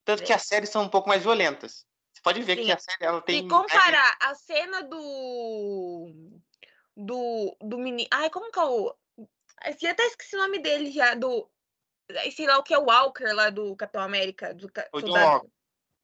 Tanto 0.05 0.23
que 0.23 0.33
É. 0.33 0.35
as 0.35 0.43
séries 0.43 0.69
são 0.69 0.83
um 0.83 0.89
pouco 0.89 1.07
mais 1.07 1.23
violentas. 1.23 1.85
Você 2.13 2.21
pode 2.21 2.41
ver 2.43 2.57
Sim. 2.57 2.65
que 2.65 2.71
a 2.71 2.77
série 2.77 3.05
ela 3.05 3.21
tem. 3.21 3.43
Se 3.43 3.47
comparar 3.47 4.17
a 4.21 4.35
cena 4.35 4.83
do. 4.83 6.31
Do. 6.95 7.57
Do 7.61 7.77
menino. 7.77 8.07
Ai, 8.11 8.29
como 8.29 8.51
que 8.51 8.59
é 8.59 8.63
o. 8.63 8.93
Eu 9.81 9.91
até 9.91 10.03
esqueci 10.07 10.35
o 10.35 10.39
nome 10.39 10.59
dele 10.59 10.91
já. 10.91 11.13
Do. 11.15 11.49
Sei 12.35 12.45
lá 12.45 12.57
o 12.57 12.63
que 12.63 12.73
é 12.73 12.77
o 12.77 12.85
Walker 12.85 13.31
lá 13.33 13.49
do 13.49 13.75
Capitão 13.75 14.01
América. 14.01 14.53
Do 14.53 14.71
ca- 14.71 14.87
O 14.93 14.99
John 15.01 15.07
soldado- 15.07 15.31
Walker. 15.31 15.49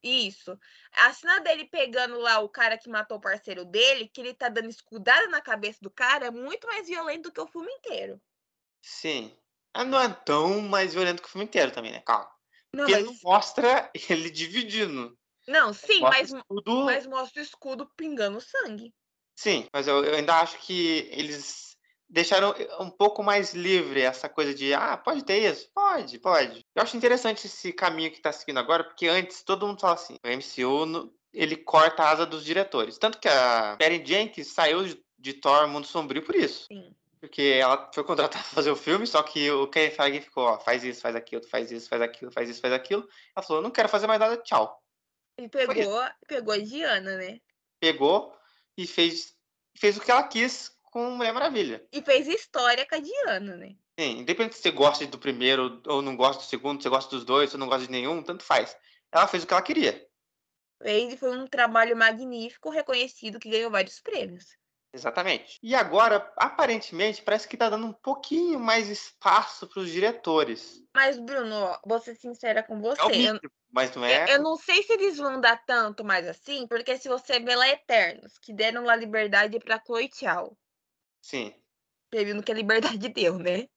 Isso. 0.01 0.57
A 0.93 1.11
cena 1.13 1.39
dele 1.41 1.65
pegando 1.65 2.17
lá 2.19 2.39
o 2.39 2.47
cara 2.47 2.77
que 2.77 2.87
matou 2.89 3.17
o 3.17 3.21
parceiro 3.21 3.65
dele, 3.65 4.07
que 4.07 4.21
ele 4.21 4.33
tá 4.33 4.47
dando 4.47 4.69
escudada 4.69 5.27
na 5.27 5.41
cabeça 5.41 5.79
do 5.81 5.91
cara, 5.91 6.27
é 6.27 6.31
muito 6.31 6.65
mais 6.67 6.87
violento 6.87 7.23
do 7.23 7.33
que 7.33 7.41
o 7.41 7.47
filme 7.47 7.69
inteiro. 7.73 8.21
Sim. 8.81 9.37
Ah, 9.73 9.83
não 9.83 9.99
é 9.99 10.07
tão 10.25 10.61
mais 10.61 10.93
violento 10.93 11.21
que 11.21 11.27
o 11.27 11.31
filme 11.31 11.45
inteiro 11.45 11.71
também, 11.73 11.91
né? 11.91 11.99
Calma. 12.05 12.31
Não, 12.73 12.85
Porque 12.85 12.95
mas. 12.95 13.05
não 13.05 13.15
mostra 13.23 13.91
ele 14.09 14.29
dividindo. 14.29 15.19
Não, 15.45 15.73
sim, 15.73 15.99
Mostra 15.99 16.37
mas, 16.37 16.43
tudo. 16.47 16.85
mas 16.85 17.05
mostra 17.05 17.41
o 17.41 17.43
escudo 17.43 17.85
pingando 17.97 18.39
sangue. 18.39 18.93
Sim, 19.35 19.67
mas 19.73 19.85
eu, 19.87 20.03
eu 20.05 20.15
ainda 20.15 20.35
acho 20.39 20.57
que 20.59 21.09
eles 21.11 21.68
deixaram 22.09 22.53
um 22.79 22.89
pouco 22.89 23.21
mais 23.21 23.53
livre 23.53 24.01
essa 24.01 24.27
coisa 24.27 24.53
de, 24.53 24.73
ah, 24.73 24.97
pode 24.97 25.23
ter 25.23 25.37
isso? 25.51 25.69
Pode, 25.73 26.17
pode. 26.19 26.65
Eu 26.75 26.81
acho 26.81 26.97
interessante 26.97 27.45
esse 27.45 27.71
caminho 27.71 28.11
que 28.11 28.21
tá 28.21 28.31
seguindo 28.31 28.57
agora, 28.59 28.83
porque 28.83 29.07
antes 29.07 29.43
todo 29.43 29.67
mundo 29.67 29.79
fala 29.79 29.93
assim, 29.93 30.17
o 30.23 30.27
MCU, 30.27 30.85
no- 30.85 31.13
ele 31.31 31.55
corta 31.55 32.03
a 32.03 32.09
asa 32.09 32.25
dos 32.25 32.43
diretores. 32.43 32.97
Tanto 32.97 33.19
que 33.19 33.27
a 33.27 33.75
Perry 33.77 34.03
Jenkins 34.03 34.47
saiu 34.47 34.83
de, 34.83 34.99
de 35.17 35.33
Thor 35.33 35.67
Mundo 35.67 35.85
Sombrio 35.85 36.23
por 36.23 36.35
isso. 36.35 36.65
Sim. 36.67 36.95
Porque 37.21 37.57
ela 37.59 37.91
foi 37.93 38.03
contratada 38.03 38.43
pra 38.43 38.53
fazer 38.55 38.71
o 38.71 38.75
filme, 38.77 39.05
só 39.05 39.21
que 39.21 39.51
o 39.51 39.67
Kevin 39.67 39.93
Feige 39.93 40.21
ficou, 40.21 40.45
ó, 40.45 40.57
faz 40.59 40.83
isso, 40.85 41.01
faz 41.01 41.15
aquilo, 41.15 41.43
faz 41.43 41.69
isso, 41.69 41.89
faz 41.89 42.01
aquilo, 42.01 42.31
faz 42.31 42.49
isso, 42.49 42.61
faz 42.61 42.73
aquilo. 42.73 43.07
Ela 43.35 43.45
falou, 43.45 43.61
não 43.61 43.69
quero 43.69 43.89
fazer 43.89 44.07
mais 44.07 44.19
nada, 44.19 44.37
tchau. 44.37 44.81
Ele 45.37 45.49
pegou, 45.49 46.01
pegou 46.27 46.53
a 46.53 46.57
Diana, 46.57 47.17
né? 47.17 47.39
Pegou 47.79 48.33
e 48.77 48.87
fez, 48.87 49.35
fez 49.77 49.97
o 49.97 50.01
que 50.01 50.09
ela 50.09 50.23
quis 50.23 50.71
com 50.89 51.11
Mulher 51.11 51.33
Maravilha. 51.33 51.85
E 51.91 52.01
fez 52.01 52.27
história 52.27 52.85
com 52.85 52.95
a 52.95 52.99
Diana, 52.99 53.55
né? 53.55 53.75
Sim, 53.99 54.19
independente 54.19 54.55
se 54.55 54.61
você 54.61 54.71
gosta 54.71 55.05
do 55.05 55.19
primeiro 55.19 55.81
ou 55.87 56.01
não 56.01 56.15
gosta 56.15 56.43
do 56.43 56.47
segundo, 56.47 56.81
se 56.81 56.83
você 56.83 56.89
gosta 56.89 57.15
dos 57.15 57.25
dois 57.25 57.53
ou 57.53 57.59
não 57.59 57.67
gosta 57.67 57.85
de 57.85 57.91
nenhum, 57.91 58.23
tanto 58.23 58.43
faz. 58.43 58.75
Ela 59.11 59.27
fez 59.27 59.43
o 59.43 59.47
que 59.47 59.53
ela 59.53 59.61
queria. 59.61 60.07
Fez 60.81 61.13
e 61.13 61.17
foi 61.17 61.37
um 61.37 61.45
trabalho 61.45 61.97
magnífico, 61.97 62.69
reconhecido, 62.69 63.39
que 63.39 63.49
ganhou 63.49 63.69
vários 63.69 63.99
prêmios. 63.99 64.57
Exatamente. 64.93 65.59
E 65.61 65.75
agora, 65.75 66.31
aparentemente, 66.35 67.21
parece 67.21 67.47
que 67.47 67.57
tá 67.57 67.69
dando 67.69 67.85
um 67.85 67.93
pouquinho 67.93 68.59
mais 68.59 68.87
espaço 68.89 69.67
para 69.67 69.81
os 69.81 69.91
diretores. 69.91 70.83
Mas, 70.95 71.19
Bruno, 71.19 71.77
vou 71.85 71.99
ser 71.99 72.15
sincera 72.15 72.63
com 72.63 72.79
você. 72.81 73.01
É 73.01 73.05
o 73.05 73.09
eu, 73.09 73.17
mínimo, 73.17 73.51
mas 73.71 73.95
não 73.95 74.03
é. 74.03 74.23
eu- 74.23 74.37
eu 74.37 74.41
não 74.41 74.55
sei 74.55 74.81
se 74.81 74.93
eles 74.93 75.17
vão 75.17 75.39
dar 75.39 75.63
tanto 75.63 76.03
mais 76.03 76.27
assim, 76.27 76.65
porque 76.67 76.97
se 76.97 77.07
você 77.07 77.39
vê 77.39 77.55
lá 77.55 77.67
Eternos, 77.67 78.37
que 78.39 78.51
deram 78.51 78.83
lá 78.83 78.95
liberdade 78.95 79.59
pra 79.59 79.81
Chloe 79.85 80.09
Tchau. 80.09 80.57
Sim. 81.21 81.53
No 82.33 82.43
que 82.43 82.51
a 82.51 82.55
liberdade 82.55 83.09
deu, 83.09 83.37
né? 83.37 83.67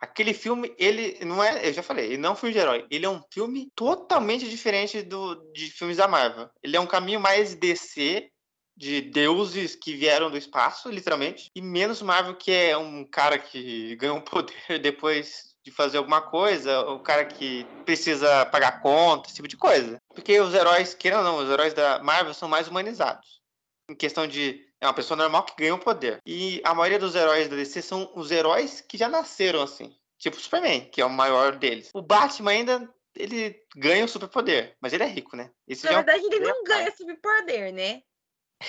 Aquele 0.00 0.34
filme, 0.34 0.74
ele 0.78 1.24
não 1.24 1.42
é. 1.42 1.66
Eu 1.68 1.72
já 1.72 1.82
falei, 1.82 2.06
ele 2.06 2.18
não 2.18 2.30
é 2.30 2.32
um 2.32 2.36
filme 2.36 2.52
de 2.52 2.58
herói. 2.58 2.86
Ele 2.90 3.06
é 3.06 3.08
um 3.08 3.22
filme 3.32 3.70
totalmente 3.74 4.48
diferente 4.48 5.02
do, 5.02 5.34
de 5.52 5.70
filmes 5.70 5.96
da 5.96 6.06
Marvel. 6.06 6.48
Ele 6.62 6.76
é 6.76 6.80
um 6.80 6.86
caminho 6.86 7.20
mais 7.20 7.54
DC, 7.54 8.30
de 8.76 9.00
deuses 9.00 9.76
que 9.76 9.94
vieram 9.94 10.30
do 10.30 10.36
espaço, 10.36 10.90
literalmente, 10.90 11.50
e 11.54 11.62
menos 11.62 12.02
Marvel, 12.02 12.34
que 12.34 12.50
é 12.50 12.76
um 12.76 13.04
cara 13.04 13.38
que 13.38 13.94
ganha 13.96 14.14
um 14.14 14.20
poder 14.20 14.78
depois 14.82 15.54
de 15.64 15.70
fazer 15.70 15.96
alguma 15.96 16.20
coisa, 16.20 16.80
o 16.80 16.98
cara 16.98 17.24
que 17.24 17.64
precisa 17.86 18.44
pagar 18.46 18.82
conta, 18.82 19.28
esse 19.28 19.36
tipo 19.36 19.48
de 19.48 19.56
coisa. 19.56 19.98
Porque 20.14 20.38
os 20.38 20.52
heróis, 20.52 20.92
querendo 20.92 21.20
ou 21.20 21.24
não, 21.24 21.36
os 21.38 21.50
heróis 21.50 21.72
da 21.72 22.02
Marvel 22.02 22.34
são 22.34 22.48
mais 22.48 22.68
humanizados. 22.68 23.40
Em 23.88 23.94
questão 23.94 24.26
de. 24.26 24.66
É 24.84 24.86
uma 24.86 24.92
pessoa 24.92 25.16
normal 25.16 25.44
que 25.46 25.54
ganha 25.56 25.74
um 25.74 25.78
poder. 25.78 26.20
E 26.26 26.60
a 26.62 26.74
maioria 26.74 26.98
dos 26.98 27.14
heróis 27.14 27.48
da 27.48 27.56
DC 27.56 27.80
são 27.80 28.12
os 28.14 28.30
heróis 28.30 28.82
que 28.82 28.98
já 28.98 29.08
nasceram 29.08 29.62
assim. 29.62 29.96
Tipo 30.18 30.36
o 30.36 30.40
Superman, 30.40 30.90
que 30.90 31.00
é 31.00 31.06
o 31.06 31.08
maior 31.10 31.56
deles. 31.56 31.88
O 31.94 32.02
Batman 32.02 32.50
ainda. 32.50 32.94
Ele 33.16 33.58
ganha 33.74 34.04
o 34.04 34.08
superpoder, 34.08 34.76
mas 34.82 34.92
ele 34.92 35.04
é 35.04 35.06
rico, 35.06 35.36
né? 35.36 35.50
Esse 35.66 35.86
Na 35.86 35.90
já 35.92 35.96
é 35.96 36.02
um 36.02 36.04
verdade, 36.04 36.26
ele 36.34 36.40
não 36.46 36.64
ganha 36.64 36.94
superpoder, 36.94 37.72
né? 37.72 38.02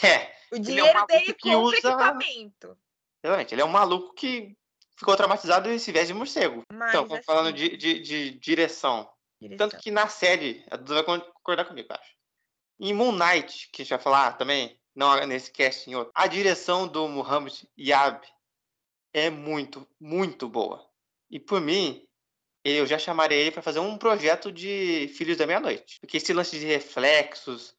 É, 0.02 0.32
O 0.52 0.56
é 0.56 0.60
um 0.60 0.62
dinheiro 0.62 0.94
maluco 0.94 1.08
dele 1.12 1.34
que 1.34 1.50
compra 1.52 1.58
usa- 1.58 1.78
equipamento. 1.78 2.78
exatamente. 3.22 3.54
Ele 3.54 3.62
é 3.62 3.66
um 3.66 3.70
maluco 3.70 4.14
que 4.14 4.56
ficou 4.98 5.18
traumatizado 5.18 5.70
e 5.70 5.78
se 5.80 5.92
veste 5.92 6.08
de 6.08 6.14
morcego. 6.14 6.62
Mas, 6.72 6.90
então, 6.92 7.08
vamos 7.08 7.26
falando 7.26 7.48
assim, 7.48 7.56
de, 7.56 7.76
de, 7.76 8.00
de 8.00 8.32
direção. 8.40 9.10
direção. 9.42 9.58
Tanto 9.70 9.82
que 9.82 9.92
na 9.92 10.08
série, 10.08 10.66
a 10.72 10.78
Duda 10.78 11.04
vai 11.04 11.20
concordar 11.34 11.66
comigo, 11.66 11.88
eu 11.92 11.96
acho. 11.98 12.12
Em 12.80 12.94
Moon 12.94 13.12
Knight, 13.12 13.70
que 13.74 13.82
a 13.82 13.84
gente 13.86 13.90
vai 13.90 14.00
falar 14.00 14.34
também, 14.38 14.80
não 14.96 15.14
nesse 15.28 15.52
cast, 15.52 15.90
em 15.90 15.96
outro, 15.96 16.12
a 16.16 16.26
direção 16.28 16.88
do 16.88 17.08
Muhammad 17.08 17.54
Yab 17.78 18.26
é 19.14 19.30
muito, 19.30 19.88
muito 20.00 20.48
boa. 20.48 20.88
E 21.30 21.40
por 21.40 21.60
mim, 21.62 22.08
eu 22.64 22.86
já 22.86 22.98
chamaria 22.98 23.38
ele 23.38 23.52
para 23.52 23.62
fazer 23.62 23.80
um 23.80 23.98
projeto 23.98 24.52
de 24.52 25.08
Filhos 25.16 25.38
da 25.38 25.46
Meia-Noite. 25.46 26.00
Porque 26.00 26.18
esse 26.18 26.34
lance 26.34 26.58
de 26.58 26.66
reflexos, 26.66 27.76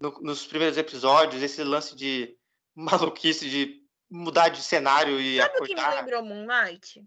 no- 0.00 0.20
nos 0.20 0.46
primeiros 0.46 0.78
episódios, 0.78 1.42
esse 1.42 1.62
lance 1.64 1.94
de 1.96 2.36
maluquice 2.74 3.48
de 3.50 3.80
mudar 4.10 4.48
de 4.48 4.62
cenário 4.62 5.20
e 5.20 5.38
Sabe 5.38 5.58
o 5.58 5.62
que 5.64 5.74
me 5.74 5.80
acordar. 5.80 6.00
lembrou 6.00 6.22
Moon 6.24 6.46
Knight? 6.46 7.04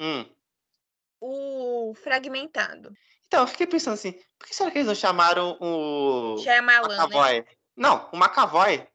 Hum. 0.00 0.24
O 1.20 1.94
Fragmentado. 1.94 2.92
Então, 3.26 3.40
eu 3.42 3.46
fiquei 3.46 3.66
pensando 3.66 3.94
assim, 3.94 4.12
por 4.38 4.46
que 4.48 4.54
será 4.54 4.70
que 4.70 4.78
eles 4.78 4.86
não 4.86 4.94
chamaram 4.94 5.58
o 5.60 6.38
Shyamalan, 6.38 6.88
né? 6.88 6.94
McAvoy? 7.04 7.46
Não, 7.76 8.08
o 8.12 8.16
McAvoy 8.16 8.86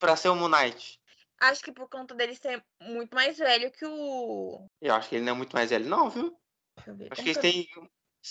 pra 0.00 0.16
ser 0.16 0.30
o 0.30 0.34
Moon 0.34 0.48
Knight. 0.48 0.98
Acho 1.38 1.62
que 1.62 1.72
por 1.72 1.88
conta 1.88 2.14
dele 2.14 2.34
ser 2.34 2.62
muito 2.82 3.14
mais 3.14 3.38
velho 3.38 3.70
que 3.70 3.86
o. 3.86 4.66
Eu 4.80 4.94
acho 4.94 5.08
que 5.08 5.16
ele 5.16 5.24
não 5.24 5.32
é 5.32 5.36
muito 5.36 5.54
mais 5.54 5.70
velho, 5.70 5.88
não, 5.88 6.10
viu? 6.10 6.36
Acho 6.76 6.86
como 6.86 7.14
que 7.14 7.20
eles 7.22 7.38
têm. 7.38 7.68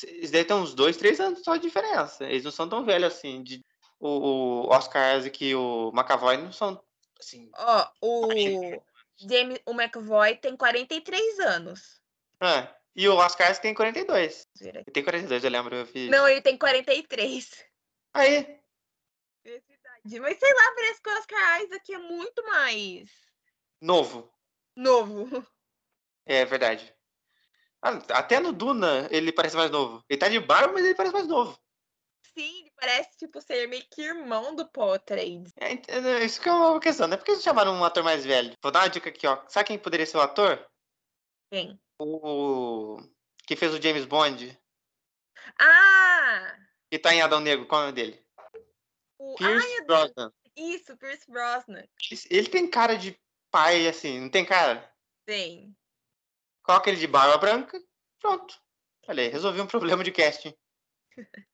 Eles 0.04 0.30
devem 0.30 0.48
ter 0.48 0.54
uns 0.54 0.76
dois, 0.76 0.98
três 0.98 1.20
anos 1.20 1.44
só 1.44 1.56
de 1.56 1.64
diferença. 1.64 2.26
Eles 2.26 2.44
não 2.44 2.52
são 2.52 2.70
tão 2.70 2.86
velhos 2.86 3.14
assim. 3.14 3.42
De, 3.42 3.64
o, 4.00 4.08
o 4.08 4.70
Oscar 4.70 5.18
Isaac 5.18 5.44
e 5.44 5.56
o 5.56 5.92
McAvoy 5.94 6.38
não 6.38 6.52
são 6.52 6.84
assim. 7.20 7.50
Ó, 7.56 7.88
o 8.02 8.32
Imagina. 8.32 8.82
James, 9.18 9.60
o 9.66 9.74
McAvoy 9.74 10.36
tem 10.36 10.56
43 10.56 11.40
anos. 11.40 12.00
É, 12.42 12.70
E 12.96 13.10
o 13.10 13.16
Oscar 13.16 13.58
tem 13.60 13.74
42. 13.74 14.48
Vira. 14.60 14.82
Ele 14.82 14.92
tem 14.92 15.04
42, 15.04 15.44
eu 15.44 15.50
lembro. 15.50 15.76
Eu 15.76 15.86
vi. 15.86 16.10
Não, 16.10 16.28
ele 16.28 16.42
tem 16.42 16.58
43. 16.58 17.66
Aí, 18.14 18.60
verdade. 20.03 20.20
Mas 20.20 20.39
sei 20.39 20.53
lá, 20.53 20.72
parece 20.75 21.01
que 21.01 21.10
o 21.10 21.18
Oscar 21.18 21.63
Isaac 21.63 21.94
é 21.94 21.98
muito 21.98 22.44
mais 22.44 23.10
novo. 23.82 24.32
novo. 24.75 25.46
É 26.25 26.46
verdade. 26.46 26.94
Ah, 27.82 28.01
até 28.12 28.39
no 28.39 28.51
Duna 28.51 29.08
ele 29.10 29.32
parece 29.32 29.56
mais 29.56 29.72
novo. 29.72 30.03
Ele 30.10 30.20
tá 30.20 30.27
de 30.27 30.39
barba, 30.39 30.74
mas 30.74 30.86
ele 30.86 30.96
parece 30.96 31.13
mais 31.13 31.27
novo. 31.27 31.58
Sim, 32.34 32.62
ele 32.62 32.72
parece, 32.79 33.18
tipo, 33.18 33.41
ser 33.41 33.68
meio 33.68 33.84
que 33.89 34.01
irmão 34.01 34.56
do 34.56 34.70
Paul 34.70 34.94
Atreides. 34.94 35.51
É, 35.58 35.74
é, 35.74 36.24
isso 36.24 36.39
que 36.39 36.48
é 36.48 36.51
uma 36.51 36.79
questão, 36.79 37.08
né? 37.08 37.18
Por 37.18 37.25
que 37.25 37.32
eles 37.32 37.44
chamaram 37.44 37.74
um 37.74 37.84
ator 37.84 38.03
mais 38.03 38.25
velho? 38.25 38.56
Vou 38.62 38.72
dar 38.72 38.82
uma 38.82 38.89
dica 38.89 39.10
aqui, 39.10 39.25
ó. 39.25 39.44
Sabe 39.48 39.68
quem 39.68 39.79
poderia 39.79 40.06
ser 40.06 40.18
o 40.18 40.22
ator? 40.22 40.65
Quem? 41.51 41.79
O. 42.00 42.98
Que 43.48 43.56
fez 43.56 43.74
o 43.74 43.82
James 43.82 44.06
Bond. 44.06 44.58
Ah! 45.60 46.56
Que 46.91 47.00
tá 47.00 47.13
em 47.13 47.22
Adão 47.22 47.39
Negro. 47.39 47.65
Qual 47.65 47.82
é 47.82 47.84
o 47.84 47.88
nome 47.88 47.96
dele? 47.96 48.25
O... 49.20 49.36
Ai, 49.40 49.60
Pierce 49.60 49.76
Deus. 49.76 49.86
Brosnan. 49.86 50.34
Isso, 50.56 50.98
Pierce 50.98 51.30
Brosnan. 51.30 51.84
Ele 52.30 52.50
tem 52.50 52.70
cara 52.70 52.96
de 52.96 53.20
pai, 53.52 53.88
assim, 53.88 54.22
não 54.22 54.30
tem 54.30 54.46
cara? 54.46 54.92
Tem. 55.26 55.76
Coloca 56.64 56.90
ele 56.90 57.00
de 57.00 57.08
barba 57.08 57.38
branca, 57.38 57.80
pronto. 58.20 58.60
Olha 59.08 59.24
aí, 59.24 59.30
resolvi 59.30 59.62
um 59.62 59.68
problema 59.68 60.04
de 60.04 60.12
casting. 60.12 60.54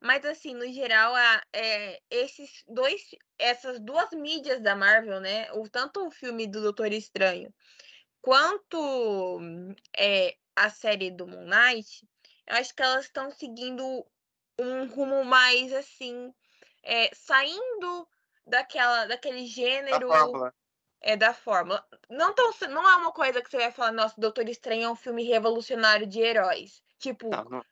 Mas 0.00 0.24
assim, 0.24 0.54
no 0.54 0.70
geral, 0.72 1.14
a, 1.14 1.42
é, 1.52 2.00
esses 2.10 2.64
dois, 2.66 3.02
essas 3.38 3.78
duas 3.80 4.10
mídias 4.12 4.62
da 4.62 4.74
Marvel, 4.74 5.20
né? 5.20 5.52
O, 5.52 5.68
tanto 5.68 6.06
o 6.06 6.10
filme 6.10 6.46
do 6.46 6.62
Doutor 6.62 6.92
Estranho 6.92 7.52
quanto 8.22 9.40
é, 9.98 10.36
a 10.56 10.70
série 10.70 11.10
do 11.10 11.26
Moon 11.26 11.44
Knight, 11.44 12.06
eu 12.46 12.56
acho 12.56 12.74
que 12.74 12.82
elas 12.82 13.04
estão 13.04 13.30
seguindo 13.32 14.06
um 14.58 14.86
rumo 14.86 15.24
mais 15.24 15.72
assim, 15.72 16.32
é, 16.82 17.10
saindo 17.14 18.08
daquela, 18.46 19.06
daquele 19.06 19.46
gênero 19.46 20.08
fórmula. 20.08 20.54
é, 21.00 21.16
da 21.16 21.32
fórmula. 21.34 21.86
Não, 22.10 22.34
tão, 22.34 22.50
não 22.68 22.88
é 22.88 22.96
uma 22.96 23.12
coisa 23.12 23.40
que 23.42 23.50
você 23.50 23.58
vai 23.58 23.70
falar, 23.72 23.92
nossa, 23.92 24.14
Doutor 24.20 24.48
Estranho 24.48 24.84
é 24.84 24.88
um 24.90 24.96
filme 24.96 25.22
revolucionário 25.24 26.06
de 26.06 26.20
heróis. 26.20 26.82
Tipo, 26.98 27.30
Não, 27.30 27.44
não. 27.44 27.64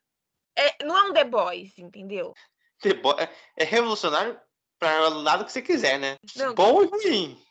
é, 0.57 0.85
não 0.85 0.97
é 0.99 1.03
um 1.11 1.13
The 1.13 1.25
Boys, 1.25 1.79
entendeu? 1.79 2.35
The 2.83 2.95
Bo- 2.95 3.19
É 3.19 3.33
é 3.57 3.65
revolucionário 3.65 4.41
para 4.79 5.09
o 5.11 5.23
lado 5.23 5.45
que 5.45 5.53
você 5.53 5.61
quiser, 5.63 5.99
né? 5.99 6.17
Não. 6.37 6.55
Bom 6.55 6.83
e 6.83 6.87
ruim. 6.87 7.45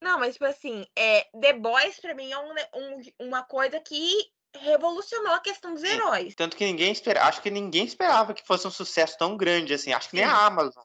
Não, 0.00 0.18
mas 0.18 0.34
tipo 0.34 0.44
assim, 0.46 0.86
é, 0.96 1.24
The 1.40 1.54
Boys 1.54 1.98
pra 2.00 2.14
mim 2.14 2.30
é 2.32 2.38
um 2.38 2.54
um- 2.74 3.00
uma 3.26 3.42
coisa 3.44 3.78
que 3.80 4.30
revolucionou 4.60 5.32
a 5.32 5.40
questão 5.40 5.74
dos 5.74 5.82
heróis. 5.82 6.34
Tanto 6.34 6.56
que 6.56 6.64
ninguém 6.64 6.92
esperava. 6.92 7.28
Acho 7.28 7.42
que 7.42 7.50
ninguém 7.50 7.84
esperava 7.84 8.34
que 8.34 8.46
fosse 8.46 8.66
um 8.66 8.70
sucesso 8.70 9.16
tão 9.18 9.36
grande 9.36 9.74
assim. 9.74 9.92
Acho 9.92 10.10
que 10.10 10.16
nem 10.16 10.24
Sim. 10.24 10.30
a 10.30 10.46
Amazon. 10.46 10.84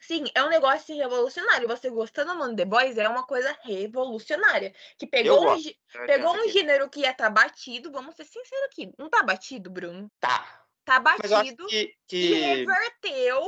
Sim, 0.00 0.24
é 0.34 0.44
um 0.44 0.48
negócio 0.48 0.96
revolucionário. 0.96 1.68
Você 1.68 1.90
gostando 1.90 2.48
de 2.50 2.56
The 2.56 2.64
Boys 2.64 2.96
é 2.96 3.08
uma 3.08 3.26
coisa 3.26 3.56
revolucionária. 3.62 4.72
Que 4.96 5.06
pegou, 5.06 5.54
um, 5.54 5.62
pegou 6.06 6.34
um 6.34 6.48
gênero 6.48 6.88
que 6.88 7.00
ia 7.00 7.10
estar 7.10 7.28
batido, 7.30 7.90
vamos 7.90 8.14
ser 8.14 8.24
sinceros 8.24 8.64
aqui. 8.66 8.92
Não 8.96 9.10
tá 9.10 9.22
batido, 9.22 9.70
Bruno? 9.70 10.10
Tá. 10.20 10.64
Tá 10.84 11.00
batido 11.00 11.66
que. 11.66 11.76
e 11.80 11.96
que... 12.06 12.32
reverteu, 12.34 13.44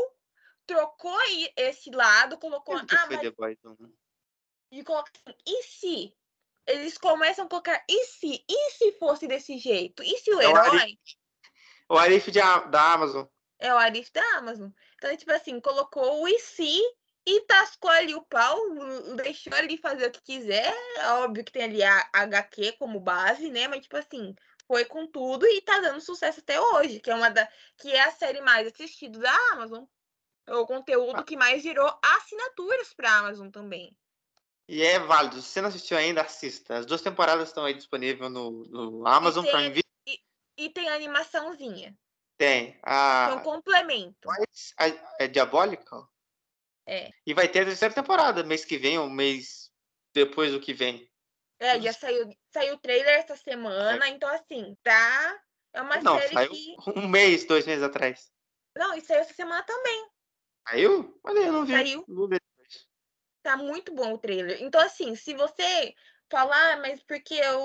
trocou 0.67 1.19
esse 1.57 1.91
lado, 1.91 2.37
colocou. 2.37 2.77
Ah, 2.77 3.07
mas 3.09 3.21
The 3.21 3.31
Boys. 3.31 3.59
e 4.71 4.85
coloca 4.85 5.11
assim, 5.15 5.37
e 5.47 5.63
se? 5.63 6.17
Eles 6.71 6.99
começam 6.99 7.45
a 7.45 7.49
colocar, 7.49 7.85
e 7.89 8.05
se? 8.07 8.45
E 8.49 8.71
se 8.73 8.93
fosse 8.93 9.27
desse 9.27 9.59
jeito? 9.59 10.03
E 10.03 10.17
se 10.19 10.31
o 10.31 10.41
É 10.41 10.49
o 10.49 10.57
Arif. 10.57 10.75
herói 10.75 10.99
O 11.89 11.99
Arif 11.99 12.31
de 12.31 12.39
da 12.39 12.93
Amazon. 12.93 13.27
é 13.59 13.75
o 13.75 13.77
Arif 13.79 14.11
da 14.13 14.23
Amazon? 14.39 14.71
Então, 14.97 15.17
tipo 15.17 15.33
assim, 15.33 15.61
colocou 15.61 16.23
o 16.23 16.29
e 16.29 16.39
se 16.39 16.81
e 17.27 17.41
tascou 17.43 17.91
ali 17.91 18.15
o 18.15 18.23
pau, 18.23 18.57
l- 18.71 19.17
deixou 19.17 19.53
ali 19.55 19.77
fazer 19.77 20.07
o 20.09 20.11
que 20.11 20.23
quiser. 20.23 20.73
Óbvio 21.19 21.45
que 21.45 21.53
tem 21.53 21.65
ali 21.65 21.83
a 21.83 22.09
HQ 22.13 22.73
como 22.79 22.99
base, 23.01 23.51
né? 23.51 23.69
Mas, 23.69 23.83
tipo 23.83 23.97
assim, 23.97 24.35
foi 24.67 24.85
com 24.85 25.07
tudo 25.07 25.47
e 25.47 25.61
tá 25.61 25.79
dando 25.81 26.01
sucesso 26.01 26.41
até 26.41 26.59
hoje, 26.61 27.01
que 27.01 27.11
é 27.11 27.15
uma 27.15 27.29
da, 27.31 27.47
que 27.77 27.93
é 27.93 28.01
a 28.01 28.11
série 28.13 28.41
mais 28.41 28.67
assistida 28.67 29.19
da 29.19 29.35
Amazon. 29.53 29.85
É 30.47 30.55
o 30.55 30.67
conteúdo 30.67 31.25
que 31.25 31.37
mais 31.37 31.63
gerou 31.63 31.93
assinaturas 32.03 32.93
pra 32.95 33.19
Amazon 33.19 33.51
também. 33.51 33.97
E 34.73 34.83
é 34.85 35.01
válido. 35.01 35.43
Se 35.43 35.49
você 35.49 35.61
não 35.61 35.69
assistiu 35.69 35.97
ainda, 35.99 36.21
assista. 36.23 36.77
As 36.79 36.87
duas 36.87 37.03
temporadas 37.03 37.49
estão 37.49 37.65
aí 37.65 37.75
disponíveis 37.75 38.31
no, 38.31 38.65
no 38.67 39.07
Amazon 39.07 39.45
tem- 39.45 39.53
Prime 39.53 39.69
Video. 39.71 39.91
E 40.57 40.69
tem 40.71 40.89
a 40.89 40.95
animaçãozinha, 40.95 41.97
Tem. 42.37 42.79
é 42.87 42.91
um 43.35 43.39
A, 43.39 43.41
complemento. 43.43 44.29
a, 44.31 44.87
é 45.19 45.27
Diabolical. 45.27 46.07
É. 46.87 47.11
E 47.27 47.33
vai 47.35 47.49
ter 47.49 47.63
a 47.63 47.65
terceira 47.65 47.95
temporada 47.95 48.45
mês 48.45 48.65
que 48.65 48.77
vem, 48.77 48.99
ou 48.99 49.09
mês 49.09 49.73
depois 50.15 50.53
do 50.53 50.61
que 50.61 50.73
vem. 50.75 51.11
É, 51.59 51.81
já 51.81 51.93
saiu, 51.93 52.29
saiu 52.53 52.75
o 52.75 52.79
trailer 52.79 53.19
essa 53.19 53.37
semana, 53.37 54.07
então 54.09 54.29
assim, 54.29 54.77
tá. 54.83 55.41
É 55.73 55.81
uma 55.81 55.97
Não, 56.03 56.19
série 56.19 56.35
saiu 56.35 56.51
que. 56.51 56.77
um 56.97 57.09
mês, 57.09 57.45
dois 57.45 57.67
meses 57.67 57.83
atrás. 57.83 58.31
Não, 58.77 58.95
e 58.95 59.01
saiu 59.01 59.21
essa 59.21 59.33
semana 59.35 59.63
também. 59.63 60.09
Saiu? 60.69 61.19
Olha, 61.25 61.39
eu 61.41 61.53
não 61.53 61.65
vi. 61.65 61.73
Saiu. 61.73 62.05
Tá 63.43 63.57
muito 63.57 63.95
bom 63.95 64.13
o 64.13 64.19
trailer. 64.19 64.63
Então, 64.63 64.81
assim, 64.81 65.15
se 65.15 65.35
você 65.35 65.95
falar, 66.31 66.75
"Ah, 66.75 66.77
mas 66.79 67.03
porque 67.03 67.35
eu. 67.35 67.61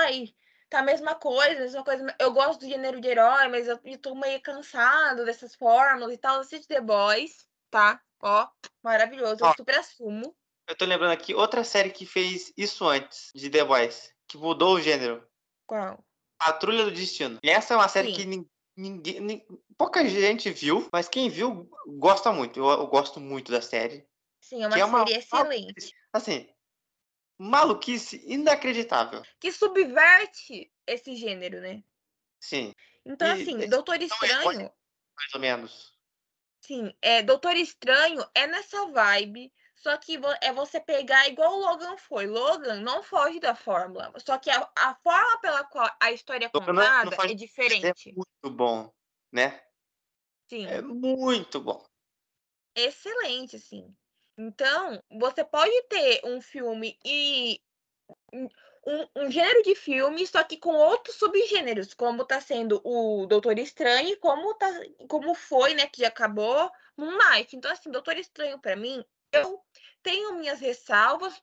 Ai, 0.00 0.34
tá 0.70 0.78
a 0.78 0.82
mesma 0.82 1.14
coisa, 1.14 1.58
a 1.58 1.62
mesma 1.62 1.84
coisa. 1.84 2.16
Eu 2.18 2.32
gosto 2.32 2.60
do 2.60 2.68
gênero 2.68 3.00
de 3.00 3.08
herói, 3.08 3.48
mas 3.48 3.66
eu, 3.68 3.78
eu 3.84 3.98
tô 3.98 4.14
meio 4.14 4.40
cansado 4.40 5.24
dessas 5.24 5.54
fórmulas 5.54 6.14
e 6.14 6.18
tal. 6.18 6.40
Assiste 6.40 6.68
The 6.68 6.80
Boys, 6.80 7.46
tá? 7.70 8.00
Ó, 8.20 8.46
maravilhoso. 8.82 9.38
Eu 9.42 9.48
Ó. 9.48 9.54
super 9.56 9.78
assumo. 9.78 10.36
Eu 10.68 10.76
tô 10.76 10.84
lembrando 10.84 11.12
aqui 11.12 11.34
outra 11.34 11.64
série 11.64 11.90
que 11.90 12.06
fez 12.06 12.52
isso 12.56 12.86
antes, 12.86 13.30
de 13.34 13.50
The 13.50 13.64
Boys, 13.64 14.14
que 14.28 14.38
mudou 14.38 14.76
o 14.76 14.80
gênero. 14.80 15.26
Qual? 15.66 15.98
Patrulha 16.38 16.84
do 16.84 16.92
Destino. 16.92 17.38
E 17.42 17.50
essa 17.50 17.74
é 17.74 17.76
uma 17.76 17.88
série 17.88 18.08
Sim. 18.08 18.14
que 18.14 18.24
nin- 18.24 18.50
ninguém, 18.76 19.20
nin- 19.20 19.46
pouca 19.76 20.06
gente 20.08 20.50
viu, 20.50 20.88
mas 20.92 21.08
quem 21.08 21.28
viu 21.28 21.68
gosta 21.86 22.32
muito. 22.32 22.60
Eu, 22.60 22.68
eu 22.68 22.86
gosto 22.86 23.20
muito 23.20 23.50
da 23.50 23.60
série. 23.60 24.06
Sim, 24.42 24.62
é 24.64 24.66
uma 24.66 24.74
Que 24.74 24.80
é 24.80 24.84
uma- 24.84 25.06
série 25.06 25.18
excelente. 25.18 25.94
Assim, 26.12 26.52
maluquice 27.38 28.22
inacreditável. 28.26 29.22
Que 29.40 29.50
subverte 29.52 30.70
esse 30.86 31.16
gênero, 31.16 31.60
né? 31.60 31.82
Sim, 32.40 32.74
Então, 33.04 33.26
E- 33.28 33.42
assim, 33.42 33.68
Doutor 33.68 34.00
é 34.00 34.04
Estranho. 34.04 34.72
mais 35.16 35.34
ou 35.34 35.40
menos. 35.40 35.92
Sim, 36.60 36.94
é, 37.02 37.22
Doutor 37.22 37.56
Estranho 37.56 38.24
é 38.34 38.46
nessa 38.46 38.86
vibe, 38.86 39.52
só 39.74 39.96
que 39.96 40.18
é 40.40 40.52
você 40.52 40.80
pegar 40.80 41.26
igual 41.28 41.52
o 41.54 41.58
Logan 41.60 41.96
foi. 41.96 42.26
Logan 42.26 42.80
não 42.80 43.02
foge 43.02 43.40
da 43.40 43.54
fórmula, 43.56 44.12
só 44.24 44.38
que 44.38 44.50
a, 44.50 44.70
a 44.76 44.94
forma 44.96 45.40
pela 45.40 45.64
qual 45.64 45.88
a 46.00 46.12
história 46.12 46.46
é 46.46 46.50
Logan 46.54 46.72
não- 46.72 46.82
não 46.82 47.10
contada 47.10 47.26
é 47.28 47.32
É 47.32 47.34
diferente. 47.34 48.12
muito 48.12 48.50
bom, 48.56 48.92
né? 49.32 49.60
Sim, 50.48 50.66
É 50.66 50.80
muito 50.82 51.60
bom. 51.60 51.84
excelente, 52.76 53.56
assim. 53.56 53.92
Então, 54.36 55.02
você 55.10 55.44
pode 55.44 55.82
ter 55.88 56.20
um 56.24 56.40
filme 56.40 56.98
e 57.04 57.60
um, 58.32 58.48
um 59.16 59.30
gênero 59.30 59.62
de 59.62 59.74
filme, 59.74 60.26
só 60.26 60.42
que 60.42 60.56
com 60.56 60.74
outros 60.74 61.16
subgêneros, 61.16 61.94
como 61.94 62.24
tá 62.24 62.40
sendo 62.40 62.80
o 62.84 63.26
Doutor 63.26 63.58
Estranho, 63.58 64.18
como, 64.18 64.54
tá, 64.54 64.68
como 65.08 65.34
foi, 65.34 65.74
né, 65.74 65.86
que 65.86 66.04
acabou 66.04 66.70
Moon 66.96 67.16
Knight. 67.16 67.54
Então, 67.54 67.70
assim, 67.70 67.90
Doutor 67.90 68.16
Estranho, 68.16 68.58
pra 68.58 68.74
mim, 68.74 69.04
eu 69.32 69.62
tenho 70.02 70.34
minhas 70.34 70.60
ressalvas 70.60 71.40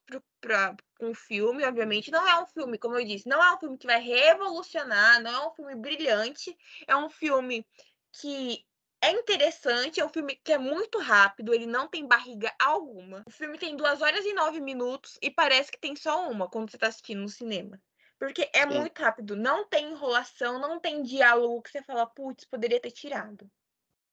com 0.99 1.11
o 1.11 1.15
filme, 1.15 1.63
obviamente. 1.63 2.11
Não 2.11 2.27
é 2.27 2.41
um 2.41 2.45
filme, 2.45 2.77
como 2.77 2.97
eu 2.97 3.05
disse, 3.05 3.27
não 3.27 3.41
é 3.41 3.55
um 3.55 3.59
filme 3.59 3.77
que 3.77 3.87
vai 3.87 4.01
revolucionar, 4.01 5.21
não 5.21 5.31
é 5.31 5.47
um 5.47 5.51
filme 5.51 5.75
brilhante, 5.75 6.57
é 6.87 6.95
um 6.95 7.09
filme 7.09 7.65
que 8.11 8.65
é 9.01 9.11
interessante, 9.11 9.99
é 9.99 10.05
um 10.05 10.09
filme 10.09 10.35
que 10.43 10.51
é 10.51 10.57
muito 10.57 10.99
rápido, 10.99 11.53
ele 11.53 11.65
não 11.65 11.87
tem 11.87 12.07
barriga 12.07 12.53
alguma. 12.59 13.23
O 13.25 13.31
filme 13.31 13.57
tem 13.57 13.75
duas 13.75 14.01
horas 14.01 14.25
e 14.25 14.33
nove 14.33 14.59
minutos 14.59 15.17
e 15.21 15.31
parece 15.31 15.71
que 15.71 15.79
tem 15.79 15.95
só 15.95 16.29
uma 16.29 16.49
quando 16.49 16.69
você 16.69 16.77
tá 16.77 16.87
assistindo 16.87 17.21
no 17.21 17.29
cinema. 17.29 17.81
Porque 18.19 18.49
é 18.53 18.67
Sim. 18.67 18.77
muito 18.77 19.01
rápido, 19.01 19.35
não 19.35 19.65
tem 19.65 19.91
enrolação, 19.91 20.59
não 20.59 20.79
tem 20.79 21.01
diálogo 21.01 21.61
que 21.61 21.71
você 21.71 21.81
fala, 21.81 22.05
putz, 22.05 22.43
poderia 22.45 22.79
ter 22.79 22.91
tirado. 22.91 23.49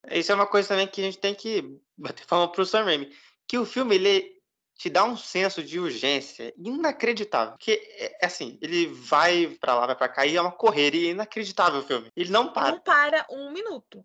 Isso 0.08 0.30
é 0.30 0.34
uma 0.34 0.46
coisa 0.46 0.68
também 0.68 0.86
que 0.86 1.00
a 1.00 1.04
gente 1.04 1.18
tem 1.18 1.34
que 1.34 1.80
bater 1.96 2.24
palma 2.26 2.50
pro 2.50 2.64
Sam 2.64 2.84
Raimi. 2.84 3.12
Que 3.48 3.58
o 3.58 3.66
filme, 3.66 3.96
ele 3.96 4.36
te 4.76 4.90
dá 4.90 5.04
um 5.04 5.16
senso 5.16 5.62
de 5.62 5.80
urgência 5.80 6.54
inacreditável. 6.56 7.54
Porque, 7.54 7.72
é, 7.98 8.24
assim, 8.24 8.58
ele 8.62 8.86
vai 8.86 9.56
pra 9.60 9.74
lá, 9.74 9.86
vai 9.86 9.96
pra 9.96 10.08
cá, 10.08 10.24
e 10.24 10.36
é 10.36 10.40
uma 10.40 10.52
correria 10.52 11.10
inacreditável 11.10 11.80
o 11.80 11.84
filme. 11.84 12.10
Ele 12.14 12.30
não 12.30 12.52
para. 12.52 12.72
Não 12.72 12.80
para 12.80 13.26
um 13.30 13.50
minuto. 13.50 14.04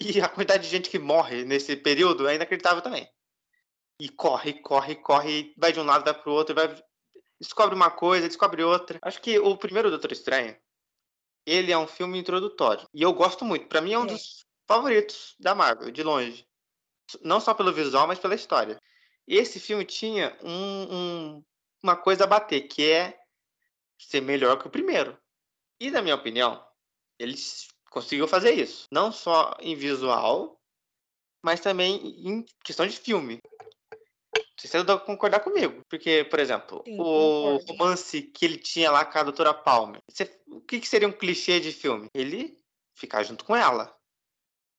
E 0.00 0.20
a 0.20 0.28
quantidade 0.28 0.64
de 0.64 0.68
gente 0.68 0.90
que 0.90 0.98
morre 0.98 1.44
nesse 1.44 1.76
período 1.76 2.28
é 2.28 2.34
inacreditável 2.34 2.82
também. 2.82 3.08
E 4.00 4.08
corre, 4.08 4.54
corre, 4.60 4.94
corre, 4.96 5.54
vai 5.56 5.72
de 5.72 5.80
um 5.80 5.84
lado, 5.84 6.04
vai 6.04 6.14
pro 6.14 6.32
outro, 6.32 6.54
vai... 6.54 6.68
descobre 7.40 7.74
uma 7.74 7.90
coisa, 7.90 8.28
descobre 8.28 8.62
outra. 8.62 8.98
Acho 9.02 9.20
que 9.22 9.38
o 9.38 9.56
primeiro 9.56 9.90
Doutor 9.90 10.12
Estranho, 10.12 10.56
ele 11.46 11.72
é 11.72 11.78
um 11.78 11.86
filme 11.86 12.18
introdutório. 12.18 12.86
E 12.92 13.02
eu 13.02 13.12
gosto 13.12 13.44
muito. 13.44 13.68
Para 13.68 13.80
mim 13.80 13.92
é 13.92 13.98
um 13.98 14.04
É. 14.04 14.08
dos 14.08 14.44
favoritos 14.66 15.34
da 15.38 15.54
Marvel, 15.54 15.90
de 15.90 16.02
longe. 16.02 16.46
Não 17.22 17.40
só 17.40 17.54
pelo 17.54 17.72
visual, 17.72 18.06
mas 18.06 18.18
pela 18.18 18.34
história. 18.34 18.80
Esse 19.26 19.58
filme 19.58 19.84
tinha 19.84 20.36
um- 20.42 20.94
um- 20.94 21.44
uma 21.82 21.96
coisa 21.96 22.24
a 22.24 22.26
bater, 22.26 22.62
que 22.62 22.90
é 22.90 23.18
ser 23.98 24.20
melhor 24.20 24.58
que 24.60 24.66
o 24.66 24.70
primeiro. 24.70 25.16
E, 25.80 25.90
na 25.90 26.02
minha 26.02 26.14
opinião, 26.14 26.64
eles 27.18 27.68
conseguiu 27.96 28.28
fazer 28.28 28.52
isso. 28.52 28.84
Não 28.92 29.10
só 29.10 29.56
em 29.58 29.74
visual, 29.74 30.60
mas 31.42 31.60
também 31.60 31.96
em 32.28 32.44
questão 32.62 32.86
de 32.86 32.94
filme. 32.96 33.38
Não 34.34 34.42
sei 34.60 34.68
se 34.70 34.78
você 34.78 34.82
vai 34.84 34.98
concordar 35.04 35.40
comigo. 35.40 35.80
Porque, 35.88 36.24
por 36.24 36.38
exemplo, 36.38 36.82
Sim, 36.84 36.94
o 37.00 37.58
concordo. 37.58 37.72
romance 37.72 38.20
que 38.22 38.44
ele 38.44 38.58
tinha 38.58 38.90
lá 38.90 39.02
com 39.04 39.18
a 39.18 39.22
doutora 39.22 39.54
Palmer. 39.54 40.00
Você- 40.10 40.38
o 40.46 40.60
que, 40.60 40.78
que 40.80 40.88
seria 40.88 41.08
um 41.08 41.12
clichê 41.12 41.58
de 41.58 41.72
filme? 41.72 42.08
Ele 42.14 42.58
ficar 42.94 43.22
junto 43.22 43.44
com 43.46 43.56
ela. 43.56 43.94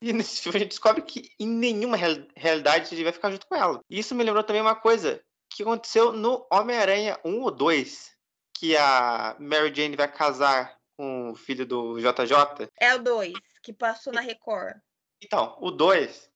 E 0.01 0.13
nesse 0.13 0.39
filme 0.41 0.57
a 0.57 0.59
gente 0.59 0.69
descobre 0.69 1.01
que 1.01 1.31
em 1.39 1.47
nenhuma 1.47 1.97
real- 1.97 2.27
realidade 2.35 2.93
ele 2.93 3.03
vai 3.03 3.13
ficar 3.13 3.31
junto 3.31 3.47
com 3.47 3.55
ela. 3.55 3.79
E 3.89 3.97
isso 3.97 4.13
me 4.13 4.23
lembrou 4.23 4.43
também 4.43 4.61
uma 4.61 4.75
coisa 4.75 5.19
que 5.51 5.63
aconteceu 5.63 6.11
no 6.11 6.45
Homem-Aranha 6.51 7.19
1 7.25 7.41
ou 7.41 7.49
2. 7.49 8.15
Que 8.59 8.75
a 8.77 9.35
Mary 9.39 9.73
Jane 9.73 9.95
vai 9.95 10.11
casar 10.11 10.76
com 10.97 11.29
o 11.31 11.35
filho 11.35 11.65
do 11.65 11.97
JJ. 11.99 12.67
É 12.79 12.95
o 12.95 12.99
2, 13.03 13.33
que 13.61 13.71
passou 13.71 14.11
na 14.11 14.19
Record. 14.19 14.75
Então, 15.23 15.55
o 15.61 15.69
2. 15.71 16.29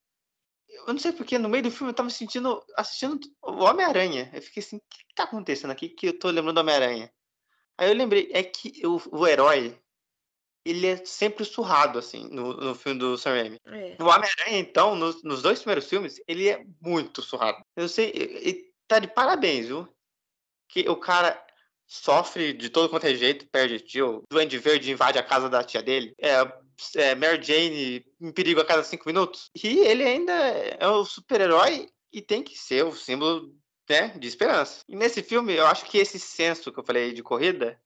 Eu 0.88 0.94
não 0.94 1.00
sei 1.00 1.12
porque 1.12 1.38
no 1.38 1.50
meio 1.50 1.64
do 1.64 1.72
filme 1.72 1.92
eu 1.92 1.96
tava 1.96 2.10
sentindo. 2.10 2.64
assistindo 2.78 3.20
o 3.42 3.64
Homem-Aranha. 3.64 4.30
Eu 4.34 4.42
fiquei 4.42 4.64
assim, 4.64 4.78
o 4.78 4.82
que, 4.90 5.00
que 5.06 5.16
tá 5.16 5.24
acontecendo 5.24 5.72
aqui 5.72 5.90
que 5.90 6.08
eu 6.08 6.18
tô 6.18 6.30
lembrando 6.30 6.56
do 6.56 6.62
Homem-Aranha? 6.62 7.12
Aí 7.78 7.90
eu 7.90 7.96
lembrei, 7.96 8.30
é 8.32 8.44
que 8.44 8.86
o, 8.86 9.02
o 9.12 9.28
herói, 9.28 9.78
ele 10.64 10.86
é 10.88 11.04
sempre 11.06 11.44
surrado, 11.44 11.98
assim, 11.98 12.30
no, 12.30 12.54
no 12.56 12.76
filme 12.76 13.00
do 13.00 13.18
Sam 13.18 13.32
Raimi. 13.32 13.60
É. 13.66 13.96
No 14.00 14.08
Homem-Aranha, 14.08 14.60
então, 14.60 14.96
nos, 14.96 15.24
nos 15.24 15.42
dois 15.42 15.60
primeiros 15.60 15.90
filmes, 15.90 16.22
ele 16.28 16.48
é 16.48 16.64
muito 16.80 17.22
surrado. 17.22 17.62
Eu 17.76 17.90
sei, 17.90 18.12
e- 18.12 18.50
e 18.50 18.74
tá 18.88 19.00
de 19.00 19.08
parabéns, 19.08 19.66
viu? 19.68 19.88
Que 20.70 20.88
o 20.88 20.96
cara 20.96 21.44
sofre 21.92 22.54
de 22.54 22.70
todo 22.70 22.88
quanto 22.88 23.06
é 23.06 23.14
jeito, 23.14 23.46
perde 23.50 23.78
tio. 23.82 24.24
Duende 24.32 24.58
Verde 24.58 24.90
invade 24.90 25.20
a 25.20 25.24
casa 25.24 25.50
da 25.50 25.62
tia 25.62 25.84
dele. 25.84 26.14
É, 26.18 26.36
é, 26.96 27.14
Mary 27.16 27.44
Jane 27.44 28.06
em 28.22 28.32
perigo 28.32 28.62
a 28.62 28.66
cada 28.66 28.82
cinco 28.82 29.04
minutos. 29.06 29.52
E 29.62 29.80
ele 29.80 30.04
ainda 30.04 30.34
é 30.34 30.88
o 30.88 31.04
super-herói 31.04 31.90
e 32.14 32.22
tem 32.22 32.42
que 32.42 32.58
ser 32.58 32.86
o 32.86 32.96
símbolo 32.96 33.54
né, 33.90 34.08
de 34.18 34.26
esperança. 34.26 34.86
E 34.88 34.96
nesse 34.96 35.22
filme, 35.22 35.54
eu 35.54 35.68
acho 35.68 35.84
que 35.84 35.98
esse 35.98 36.18
senso 36.18 36.72
que 36.72 36.80
eu 36.80 36.86
falei 36.86 37.12
de 37.12 37.22
corrida, 37.22 37.78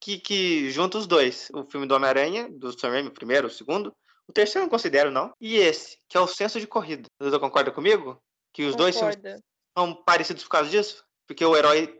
que, 0.00 0.18
que 0.18 0.70
junta 0.70 0.96
os 0.96 1.06
dois. 1.08 1.50
O 1.52 1.64
filme 1.64 1.88
do 1.88 1.96
Homem-Aranha, 1.96 2.48
do 2.48 2.78
Sam 2.78 2.90
Raimi, 2.90 3.08
o 3.08 3.12
primeiro, 3.12 3.48
o 3.48 3.50
segundo. 3.50 3.92
O 4.28 4.32
terceiro 4.32 4.60
eu 4.60 4.66
não 4.66 4.70
considero, 4.70 5.10
não. 5.10 5.32
E 5.40 5.56
esse, 5.56 5.98
que 6.08 6.16
é 6.16 6.20
o 6.20 6.28
senso 6.28 6.60
de 6.60 6.68
corrida. 6.68 7.08
Você 7.18 7.36
concorda 7.40 7.72
comigo? 7.72 8.22
Que 8.52 8.62
os 8.62 8.76
dois 8.76 8.96
filmes 8.96 9.16
Concordo. 9.16 9.42
são 9.76 10.04
parecidos 10.04 10.44
por 10.44 10.50
causa 10.50 10.70
disso? 10.70 11.04
Porque 11.26 11.44
o 11.44 11.56
herói 11.56 11.98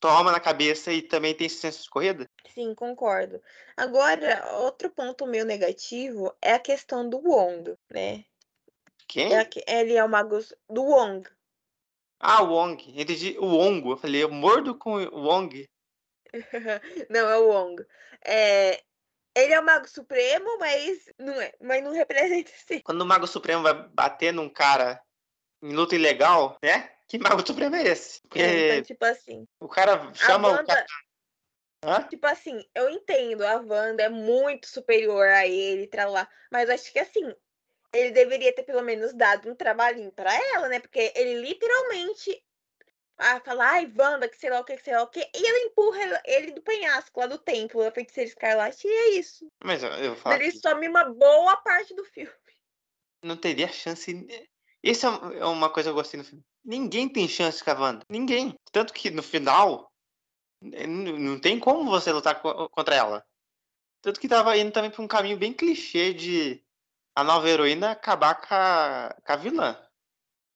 toma 0.00 0.32
na 0.32 0.40
cabeça 0.40 0.92
e 0.92 1.02
também 1.02 1.34
tem 1.34 1.46
esse 1.46 1.56
senso 1.56 1.82
de 1.82 1.90
corrida? 1.90 2.30
Sim, 2.52 2.74
concordo. 2.74 3.42
Agora, 3.76 4.44
outro 4.58 4.90
ponto 4.90 5.26
meu 5.26 5.44
negativo 5.44 6.34
é 6.40 6.54
a 6.54 6.58
questão 6.58 7.08
do 7.08 7.18
Wong, 7.18 7.74
né? 7.90 8.24
Quem? 9.08 9.34
É 9.34 9.48
ele 9.66 9.94
é 9.94 10.04
o 10.04 10.08
mago 10.08 10.38
do 10.68 10.82
Wong. 10.84 11.28
Ah, 12.18 12.42
o 12.42 12.52
Wong. 12.52 13.00
Entendi 13.00 13.36
o 13.38 13.58
Ongo. 13.58 13.92
Eu 13.92 13.96
falei, 13.96 14.22
eu 14.22 14.30
mordo 14.30 14.74
com 14.76 14.96
o 14.96 15.22
Wong. 15.22 15.68
Não, 17.10 17.28
é 17.28 17.36
o 17.38 17.48
Wong. 17.48 17.84
É, 18.24 18.82
ele 19.36 19.52
é 19.52 19.60
o 19.60 19.64
mago 19.64 19.86
supremo, 19.86 20.58
mas 20.58 21.12
não, 21.18 21.38
é, 21.40 21.52
mas 21.60 21.84
não 21.84 21.92
representa 21.92 22.50
assim. 22.50 22.80
Quando 22.80 23.02
o 23.02 23.06
Mago 23.06 23.26
Supremo 23.26 23.62
vai 23.62 23.74
bater 23.74 24.32
num 24.32 24.48
cara 24.48 25.00
em 25.62 25.74
luta 25.74 25.94
ilegal, 25.94 26.56
né? 26.62 26.95
Que 27.08 27.18
Mago 27.18 27.46
Supremo 27.46 27.76
é 27.76 27.84
esse? 27.84 28.20
Porque 28.22 28.40
Então, 28.40 28.82
tipo 28.82 29.04
assim, 29.04 29.46
o 29.60 29.68
cara 29.68 30.12
chama 30.14 30.48
o 30.48 30.52
Wanda- 30.52 30.66
cara. 30.66 30.86
Hã? 31.84 32.02
tipo 32.02 32.26
assim, 32.26 32.64
eu 32.74 32.90
entendo, 32.90 33.46
a 33.46 33.56
Wanda 33.56 34.02
é 34.02 34.08
muito 34.08 34.66
superior 34.66 35.28
a 35.28 35.46
ele, 35.46 35.88
lá, 36.08 36.28
mas 36.50 36.68
acho 36.68 36.90
que 36.92 36.98
assim, 36.98 37.32
ele 37.92 38.10
deveria 38.10 38.52
ter 38.52 38.64
pelo 38.64 38.82
menos 38.82 39.14
dado 39.14 39.48
um 39.48 39.54
trabalhinho 39.54 40.10
pra 40.10 40.34
ela, 40.54 40.68
né? 40.68 40.80
Porque 40.80 41.12
ele 41.14 41.40
literalmente 41.40 42.42
ah, 43.18 43.40
fala, 43.40 43.70
ai, 43.70 43.92
Wanda, 43.98 44.28
que 44.28 44.36
sei 44.36 44.50
lá 44.50 44.60
o 44.60 44.64
que, 44.64 44.76
que 44.76 44.82
sei 44.82 44.94
lá 44.94 45.02
o 45.02 45.08
que, 45.08 45.20
e 45.20 45.46
ela 45.46 45.58
empurra 45.60 46.22
ele 46.24 46.52
do 46.52 46.62
penhasco 46.62 47.20
lá 47.20 47.26
do 47.26 47.38
templo, 47.38 47.82
da 47.82 47.90
feiticeira 47.90 48.28
escarlate, 48.28 48.86
e 48.86 48.90
é 48.90 49.08
isso. 49.18 49.50
Mas 49.64 49.82
eu, 49.82 50.16
falar 50.16 50.36
Ele 50.36 50.52
que 50.52 50.58
some 50.58 50.86
uma 50.88 51.04
boa 51.04 51.56
parte 51.58 51.94
do 51.94 52.04
filme. 52.04 52.30
não 53.22 53.36
teria 53.36 53.68
chance. 53.68 54.26
Isso 54.82 55.06
é 55.06 55.38
é 55.38 55.44
uma 55.44 55.70
coisa 55.70 55.88
que 55.88 55.92
eu 55.92 55.94
gostei 55.94 56.18
no 56.18 56.24
filme. 56.24 56.44
Ninguém 56.66 57.08
tem 57.08 57.28
chance 57.28 57.62
Wanda. 57.68 58.04
Ninguém. 58.10 58.58
Tanto 58.72 58.92
que 58.92 59.08
no 59.10 59.22
final, 59.22 59.92
n- 60.60 61.16
não 61.18 61.38
tem 61.40 61.60
como 61.60 61.88
você 61.88 62.12
lutar 62.12 62.42
co- 62.42 62.68
contra 62.70 62.96
ela. 62.96 63.24
Tanto 64.02 64.18
que 64.20 64.28
tava 64.28 64.56
indo 64.58 64.72
também 64.72 64.90
pra 64.90 65.00
um 65.02 65.06
caminho 65.06 65.38
bem 65.38 65.52
clichê 65.52 66.12
de 66.12 66.60
a 67.14 67.22
nova 67.22 67.48
heroína 67.48 67.92
acabar 67.92 68.34
com 68.34 68.52
a, 68.54 69.16
com 69.24 69.32
a 69.32 69.36
vilã. 69.36 69.88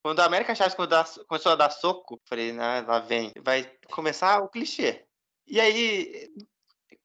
Quando 0.03 0.18
a 0.20 0.25
América 0.25 0.55
Chaves 0.55 0.75
começou 0.75 1.53
a 1.53 1.57
dar 1.57 1.70
soco, 1.70 2.20
falei, 2.27 2.59
ah, 2.59 2.85
lá 2.87 2.99
vem. 2.99 3.33
Vai 3.40 3.64
começar 3.92 4.42
o 4.42 4.49
clichê. 4.49 5.07
E 5.46 5.61
aí, 5.61 6.29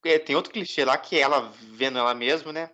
é, 0.03 0.17
tem 0.17 0.35
outro 0.35 0.51
clichê 0.51 0.83
lá 0.83 0.97
que 0.97 1.15
é 1.17 1.19
ela 1.21 1.41
vendo 1.51 1.99
ela 1.99 2.15
mesma, 2.15 2.51
né? 2.51 2.71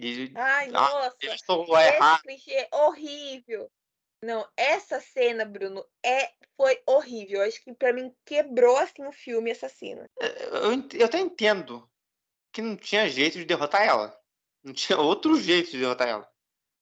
E 0.00 0.32
Ai, 0.34 0.68
Ah, 0.68 0.72
nossa. 0.72 1.16
estou 1.22 1.64
Esse 1.78 1.96
errado. 1.96 2.22
clichê 2.22 2.52
é 2.52 2.68
horrível. 2.72 3.70
Não, 4.22 4.48
essa 4.56 5.00
cena, 5.00 5.44
Bruno, 5.44 5.84
é 6.04 6.30
foi 6.56 6.80
horrível. 6.86 7.40
Eu 7.40 7.48
Acho 7.48 7.62
que 7.62 7.74
pra 7.74 7.92
mim 7.92 8.14
quebrou 8.24 8.76
assim 8.76 9.04
o 9.04 9.12
filme 9.12 9.50
essa 9.50 9.68
cena. 9.68 10.08
Eu, 10.20 10.72
ent- 10.72 10.94
eu 10.94 11.06
até 11.06 11.18
entendo 11.18 11.90
que 12.52 12.62
não 12.62 12.76
tinha 12.76 13.08
jeito 13.08 13.38
de 13.38 13.44
derrotar 13.44 13.82
ela. 13.82 14.16
Não 14.62 14.72
tinha 14.72 14.98
outro 14.98 15.36
jeito 15.40 15.72
de 15.72 15.78
derrotar 15.80 16.08
ela. 16.08 16.32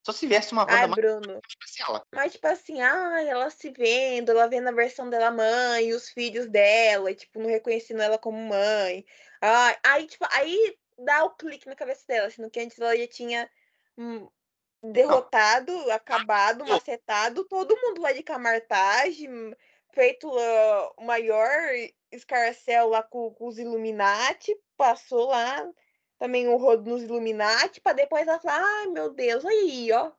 Só 0.05 0.13
se 0.13 0.27
viesse 0.27 0.53
uma 0.53 0.67
Ai, 0.69 0.83
Wanda 0.83 0.89
mais 0.89 1.01
Bruno. 1.01 1.41
pra 1.41 1.87
ela. 1.89 2.07
Mas 2.15 2.33
tipo 2.33 2.47
assim, 2.47 2.81
ai, 2.81 3.29
ela 3.29 3.51
se 3.51 3.71
vendo, 3.71 4.31
ela 4.31 4.47
vendo 4.47 4.69
a 4.69 4.73
versão 4.73 5.09
dela 5.09 5.31
mãe, 5.31 5.93
os 5.93 6.09
filhos 6.11 6.47
dela, 6.47 7.11
e, 7.11 7.15
tipo, 7.15 7.39
não 7.39 7.49
reconhecendo 7.49 8.01
ela 8.01 8.19
como 8.19 8.39
mãe. 8.39 9.05
Ai, 9.41 9.79
aí, 9.85 10.07
tipo, 10.07 10.27
aí 10.33 10.77
dá 10.99 11.25
o 11.25 11.31
clique 11.31 11.67
na 11.69 11.77
cabeça 11.77 12.05
dela, 12.07 12.31
sendo 12.31 12.51
que 12.51 12.61
antes 12.61 12.79
ela 12.79 12.97
já 12.97 13.07
tinha 13.07 13.51
derrotado, 14.83 15.73
acabado, 15.91 16.67
macetado 16.67 17.45
todo 17.45 17.77
mundo 17.77 18.01
lá 18.01 18.13
de 18.13 18.23
Camartage, 18.23 19.29
hum, 19.29 19.53
feito 19.93 20.31
ah, 20.39 20.93
o 20.99 21.05
maior 21.05 21.51
escarcel 22.11 22.89
lá 22.89 23.03
com, 23.03 23.33
com 23.35 23.49
os 23.49 23.59
Illuminati, 23.59 24.57
passou 24.77 25.29
lá 25.29 25.69
também 26.19 26.49
o 26.49 26.57
rodo 26.57 26.89
nos 26.89 27.03
Illuminati, 27.03 27.81
pra 27.81 27.93
depois 27.93 28.27
ela 28.27 28.41
falar, 28.41 28.63
ai 28.63 28.87
meu 28.89 29.11
Deus, 29.11 29.45
aí, 29.45 29.91
ó, 29.93 30.11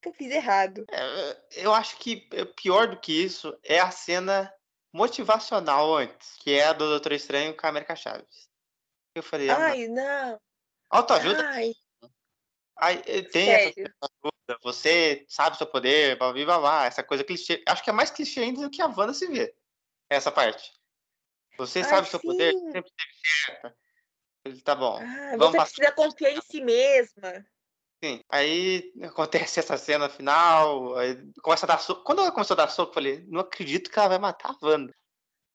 que 0.00 0.08
eu 0.08 0.12
fiz 0.12 0.30
errado. 0.30 0.84
É, 0.90 1.62
Eu 1.62 1.72
acho 1.72 1.96
que 1.96 2.28
é 2.32 2.44
pior 2.44 2.88
do 2.88 3.00
que 3.00 3.12
isso 3.24 3.56
é 3.62 3.78
a 3.78 3.90
cena 3.90 4.52
motivacional 4.92 5.94
antes, 5.94 6.36
que 6.36 6.52
é 6.52 6.64
a 6.64 6.72
do 6.72 6.88
Doutor 6.88 7.12
Estranho 7.12 7.56
com 7.56 7.66
a 7.66 7.70
América 7.70 7.96
Chaves. 7.96 8.50
Eu 9.14 9.22
falei, 9.22 9.48
ah. 9.48 9.66
Ai, 9.66 9.88
não. 9.88 10.40
autoajuda, 10.90 11.46
Ai, 11.48 11.72
ai, 12.76 13.02
eh, 13.06 13.22
tem 13.22 13.50
essa 13.50 13.72
sério. 13.74 13.94
coisa, 14.20 14.60
você 14.62 15.24
sabe 15.28 15.56
seu 15.56 15.66
poder, 15.66 16.16
blá, 16.18 16.32
blá, 16.32 16.44
blá, 16.44 16.58
blá, 16.58 16.86
essa 16.86 17.02
coisa 17.02 17.24
clichê. 17.24 17.62
Acho 17.66 17.82
que 17.82 17.90
é 17.90 17.92
mais 17.92 18.10
clichê 18.10 18.40
ainda 18.40 18.62
do 18.62 18.70
que 18.70 18.82
a 18.82 18.86
Wanda 18.86 19.14
se 19.14 19.26
vê, 19.26 19.54
essa 20.10 20.30
parte. 20.30 20.72
Você 21.58 21.80
Ai, 21.80 21.84
sabe 21.84 22.08
seu 22.08 22.20
poder, 22.20 22.52
sim. 22.52 22.72
sempre 22.72 22.90
esteve 22.90 23.12
certa. 23.44 23.76
Ele 24.44 24.60
tá 24.62 24.74
bom. 24.74 24.98
Ah, 25.00 25.36
Vamos 25.36 25.52
você 25.52 25.58
precisa 25.58 25.92
confiar 25.92 26.30
em 26.32 26.40
si 26.42 26.60
mesma. 26.60 27.46
Sim. 28.02 28.20
Aí 28.28 28.92
acontece 29.02 29.60
essa 29.60 29.76
cena 29.76 30.08
final, 30.08 30.96
aí 30.96 31.16
começa 31.40 31.66
a 31.66 31.68
dar 31.68 31.78
soco. 31.78 32.02
Quando 32.02 32.20
ela 32.20 32.32
começou 32.32 32.54
a 32.54 32.56
dar 32.56 32.68
soco, 32.68 32.90
eu 32.90 32.94
falei, 32.94 33.24
não 33.28 33.40
acredito 33.40 33.88
que 33.90 33.98
ela 33.98 34.08
vai 34.08 34.18
matar 34.18 34.50
a 34.50 34.66
Wanda. 34.66 34.92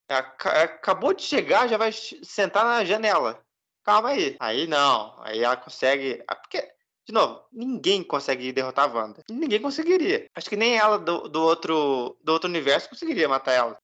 Ela 0.08 0.20
aca- 0.20 0.64
acabou 0.64 1.14
de 1.14 1.24
chegar, 1.24 1.68
já 1.68 1.76
vai 1.76 1.92
sentar 1.92 2.64
na 2.64 2.86
janela. 2.86 3.46
Calma 3.84 4.10
aí. 4.10 4.38
Aí 4.40 4.66
não. 4.68 5.22
Aí 5.24 5.44
ela 5.44 5.58
consegue. 5.58 6.24
ah, 6.26 6.36
Porque, 6.36 6.74
de 7.08 7.14
novo, 7.14 7.42
ninguém 7.54 8.04
consegue 8.04 8.52
derrotar 8.52 8.90
a 8.90 8.94
Wanda. 8.94 9.24
Ninguém 9.30 9.62
conseguiria. 9.62 10.30
Acho 10.36 10.50
que 10.50 10.58
nem 10.58 10.76
ela 10.78 11.00
do, 11.00 11.30
do 11.30 11.42
outro, 11.42 12.18
do 12.22 12.34
outro 12.34 12.50
universo 12.50 12.90
conseguiria 12.90 13.30
matar 13.30 13.54
ela. 13.54 13.80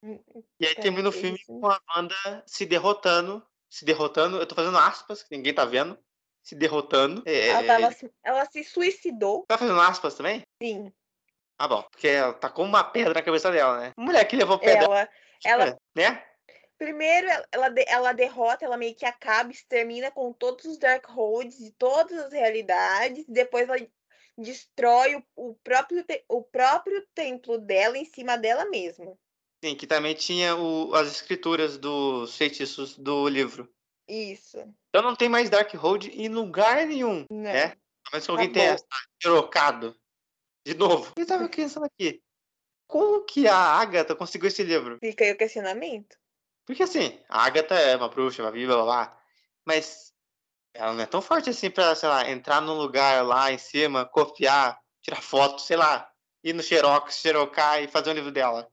E 0.60 0.68
aí 0.68 0.74
É, 0.74 0.82
termina 0.82 1.08
o 1.08 1.14
é 1.14 1.16
filme 1.16 1.40
com 1.48 1.66
a 1.68 1.80
Wanda 1.96 2.44
se 2.46 2.66
derrotando. 2.66 3.42
Se 3.70 3.86
derrotando. 3.86 4.38
Eu 4.38 4.46
tô 4.46 4.54
fazendo 4.54 4.78
aspas, 4.78 5.24
que 5.24 5.36
ninguém 5.38 5.54
tá 5.54 5.64
vendo. 5.64 5.98
Se 6.44 6.54
derrotando. 6.54 7.24
É, 7.26 7.48
Ela, 7.48 7.64
tava 7.64 7.92
se- 7.94 8.12
ela 8.22 8.46
se 8.46 8.62
suicidou, 8.66 9.46
Tá 9.48 9.58
fazendo 9.58 9.80
aspas 9.80 10.16
também? 10.16 10.42
sim. 10.62 10.92
Ah, 11.58 11.68
bom. 11.68 11.82
Porque 11.84 12.10
ela 12.10 12.34
tá 12.34 12.50
com 12.50 12.64
uma 12.64 12.84
pedra 12.84 13.14
na 13.14 13.22
cabeça 13.22 13.50
dela, 13.50 13.80
né? 13.80 13.92
Mulher 13.98 14.26
que 14.26 14.36
levou 14.36 14.60
pedra, 14.60 14.84
Ela, 14.84 15.10
ela, 15.46 15.78
né? 15.96 16.22
Primeiro, 16.78 17.28
ela- 17.30 17.48
ela, 17.52 17.70
de- 17.70 17.86
ela 17.88 18.14
derrota, 18.14 18.66
ela 18.66 18.78
meio 18.78 18.96
que 18.96 19.06
acaba, 19.06 19.52
extermina 19.52 20.12
com 20.12 20.34
todos 20.34 20.66
os 20.66 20.78
Darkholds 20.78 21.58
de 21.58 21.72
todas 21.72 22.18
as 22.20 22.34
realidades. 22.34 23.26
Depois 23.28 23.68
ela 23.70 23.78
destrói 24.38 25.16
o, 25.16 25.24
o 25.52 25.56
próprio, 25.56 26.04
o 26.28 26.42
próprio 26.44 27.06
templo 27.14 27.58
dela 27.58 27.98
em 27.98 28.06
cima 28.06 28.38
dela 28.38 28.66
mesma. 28.66 29.18
Sim, 29.64 29.76
que 29.76 29.88
também 29.88 30.14
tinha 30.14 30.56
o- 30.56 30.94
as 30.94 31.08
escrituras 31.10 31.78
dos 31.78 32.36
feitiços 32.36 32.98
do 32.98 33.28
livro. 33.30 33.72
Isso. 34.08 34.58
Então 34.90 35.02
não 35.02 35.16
tem 35.16 35.30
mais 35.30 35.50
Darkhold 35.50 36.10
em 36.10 36.28
lugar 36.28 36.86
nenhum, 36.86 37.26
Não. 37.30 37.38
né? 37.44 37.78
Mas 38.12 38.26
se 38.26 38.32
alguém 38.32 38.52
tenha 38.52 38.74
Acabou. 38.74 38.88
trocado 39.22 39.96
de 40.66 40.74
novo. 40.74 41.14
Eu 41.18 41.26
tava 41.26 41.48
pensando 41.50 41.86
aqui, 41.86 42.22
como 42.88 43.24
que 43.24 43.48
a 43.48 43.56
Agatha 43.56 44.16
conseguiu 44.16 44.50
esse 44.50 44.64
livro? 44.64 44.98
Fica 45.00 45.24
aí 45.24 45.32
o 45.32 45.38
questionamento. 45.38 46.18
Porque 46.66 46.84
assim, 46.84 47.20
a 47.30 47.44
Agatha 47.46 47.76
é 47.76 47.96
uma 47.96 48.10
bruxa, 48.10 48.42
uma 48.44 48.52
viva, 48.52 48.74
blá, 48.76 48.84
blá, 48.86 49.22
mas 49.66 50.14
ela 50.74 50.94
não 50.94 51.04
é 51.04 51.06
tão 51.06 51.22
forte 51.22 51.50
assim 51.50 51.70
pra, 51.70 51.96
sei 51.96 52.10
lá, 52.10 52.30
entrar 52.30 52.62
num 52.62 52.74
lugar 52.74 53.24
lá 53.26 53.52
em 53.52 53.58
cima, 53.58 54.06
copiar, 54.06 54.80
tirar 55.02 55.22
foto, 55.22 55.62
sei 55.62 55.78
lá, 55.78 56.10
ir 56.44 56.54
no 56.54 56.64
Xerox, 56.64 57.18
xerocar 57.18 57.82
e 57.82 57.88
fazer 57.88 58.10
um 58.12 58.14
livro 58.14 58.32
dela. 58.32 58.72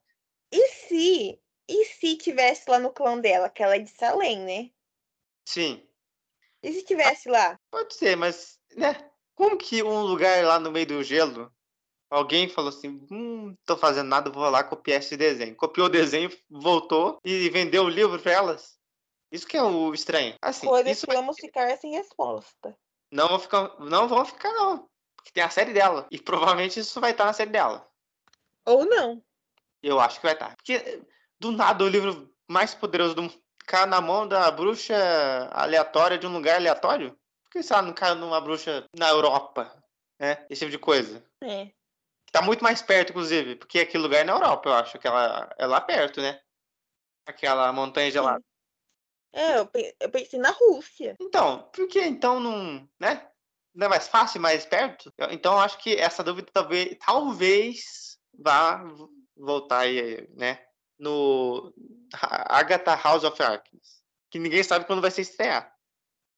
E 0.52 0.68
se? 0.68 1.40
E 1.68 1.84
se 1.84 2.16
tivesse 2.16 2.68
lá 2.68 2.78
no 2.78 2.92
clã 2.92 3.18
dela, 3.20 3.48
que 3.48 3.62
ela 3.62 3.76
é 3.76 3.78
de 3.78 3.90
Salem, 3.90 4.40
né? 4.40 4.70
Sim, 5.44 5.86
E 6.62 6.72
se 6.72 6.84
tivesse 6.84 7.28
lá? 7.28 7.58
pode 7.70 7.94
ser, 7.94 8.16
mas, 8.16 8.58
né? 8.76 9.10
Como 9.34 9.56
que 9.56 9.82
um 9.82 10.02
lugar 10.02 10.44
lá 10.44 10.58
no 10.58 10.70
meio 10.70 10.86
do 10.86 11.02
gelo, 11.02 11.52
alguém 12.10 12.48
falou 12.48 12.70
assim, 12.70 13.06
hum, 13.10 13.54
tô 13.64 13.76
fazendo 13.76 14.08
nada, 14.08 14.30
vou 14.30 14.48
lá 14.50 14.64
copiar 14.64 14.98
esse 14.98 15.16
desenho. 15.16 15.54
Copiou 15.56 15.86
o 15.86 15.90
desenho, 15.90 16.30
voltou 16.50 17.18
e 17.24 17.48
vendeu 17.50 17.84
o 17.84 17.88
livro 17.88 18.20
pra 18.20 18.32
elas. 18.32 18.78
Isso 19.32 19.46
que 19.46 19.56
é 19.56 19.62
o 19.62 19.94
estranho. 19.94 20.34
Assim, 20.42 20.66
Coisas 20.66 20.90
isso 20.90 21.06
que 21.06 21.14
vamos 21.14 21.36
ficar 21.36 21.76
sem 21.78 21.92
resposta. 21.92 22.76
não 23.12 23.28
vão 23.28 23.38
ficar, 23.38 23.78
não 23.78 24.08
vão 24.08 24.24
ficar 24.24 24.52
não, 24.52 24.88
porque 25.16 25.30
tem 25.32 25.42
a 25.42 25.50
série 25.50 25.72
dela 25.72 26.06
e 26.10 26.18
provavelmente 26.20 26.80
isso 26.80 27.00
vai 27.00 27.12
estar 27.12 27.24
na 27.24 27.32
série 27.32 27.50
dela. 27.50 27.88
Ou 28.66 28.84
não. 28.84 29.22
Eu 29.82 30.00
acho 30.00 30.16
que 30.20 30.26
vai 30.26 30.34
estar. 30.34 30.56
Porque 30.56 31.02
do 31.38 31.52
nada 31.52 31.84
o 31.84 31.88
livro 31.88 32.28
mais 32.48 32.74
poderoso 32.74 33.14
do 33.14 33.22
mundo 33.22 33.40
cai 33.66 33.86
na 33.86 34.00
mão 34.00 34.26
da 34.26 34.50
bruxa 34.50 34.96
aleatória 35.52 36.18
de 36.18 36.26
um 36.26 36.32
lugar 36.32 36.56
aleatório? 36.56 37.10
Por 37.44 37.52
que, 37.52 37.62
sei 37.62 37.76
lá, 37.76 37.82
não 37.82 37.92
caiu 37.92 38.16
numa 38.16 38.40
bruxa 38.40 38.84
na 38.96 39.08
Europa? 39.08 39.72
Né? 40.18 40.44
Esse 40.50 40.60
tipo 40.60 40.72
de 40.72 40.78
coisa. 40.78 41.24
É. 41.42 41.70
Tá 42.32 42.42
muito 42.42 42.62
mais 42.62 42.80
perto, 42.80 43.10
inclusive, 43.10 43.56
porque 43.56 43.80
aquele 43.80 44.02
lugar 44.02 44.20
é 44.20 44.24
na 44.24 44.32
Europa, 44.32 44.68
eu 44.68 44.74
acho 44.74 44.98
que 44.98 45.06
ela 45.06 45.52
é 45.58 45.66
lá 45.66 45.80
perto, 45.80 46.20
né? 46.20 46.40
Aquela 47.26 47.72
montanha 47.72 48.10
gelada. 48.10 48.44
É, 49.32 49.58
eu, 49.58 49.66
pe- 49.66 49.96
eu 50.00 50.10
pensei 50.10 50.38
na 50.38 50.50
Rússia. 50.50 51.16
Então, 51.20 51.68
por 51.72 51.86
que 51.88 52.00
então 52.00 52.40
não, 52.40 52.88
né? 52.98 53.28
Não 53.74 53.86
é 53.86 53.90
mais 53.90 54.08
fácil, 54.08 54.40
mais 54.40 54.64
perto? 54.66 55.12
Então, 55.30 55.54
eu 55.54 55.60
acho 55.60 55.78
que 55.78 55.94
essa 55.94 56.24
dúvida 56.24 56.50
talvez, 56.52 56.96
talvez 56.98 58.18
vá 58.34 58.82
voltar 59.36 59.80
aí, 59.80 60.28
né? 60.36 60.64
No 60.98 61.72
Ha- 62.14 62.58
Agatha 62.58 62.94
House 62.96 63.24
of 63.24 63.38
Darkness. 63.38 64.02
Que 64.30 64.38
ninguém 64.38 64.62
sabe 64.62 64.84
quando 64.84 65.02
vai 65.02 65.10
ser 65.10 65.22
estrear. 65.22 65.72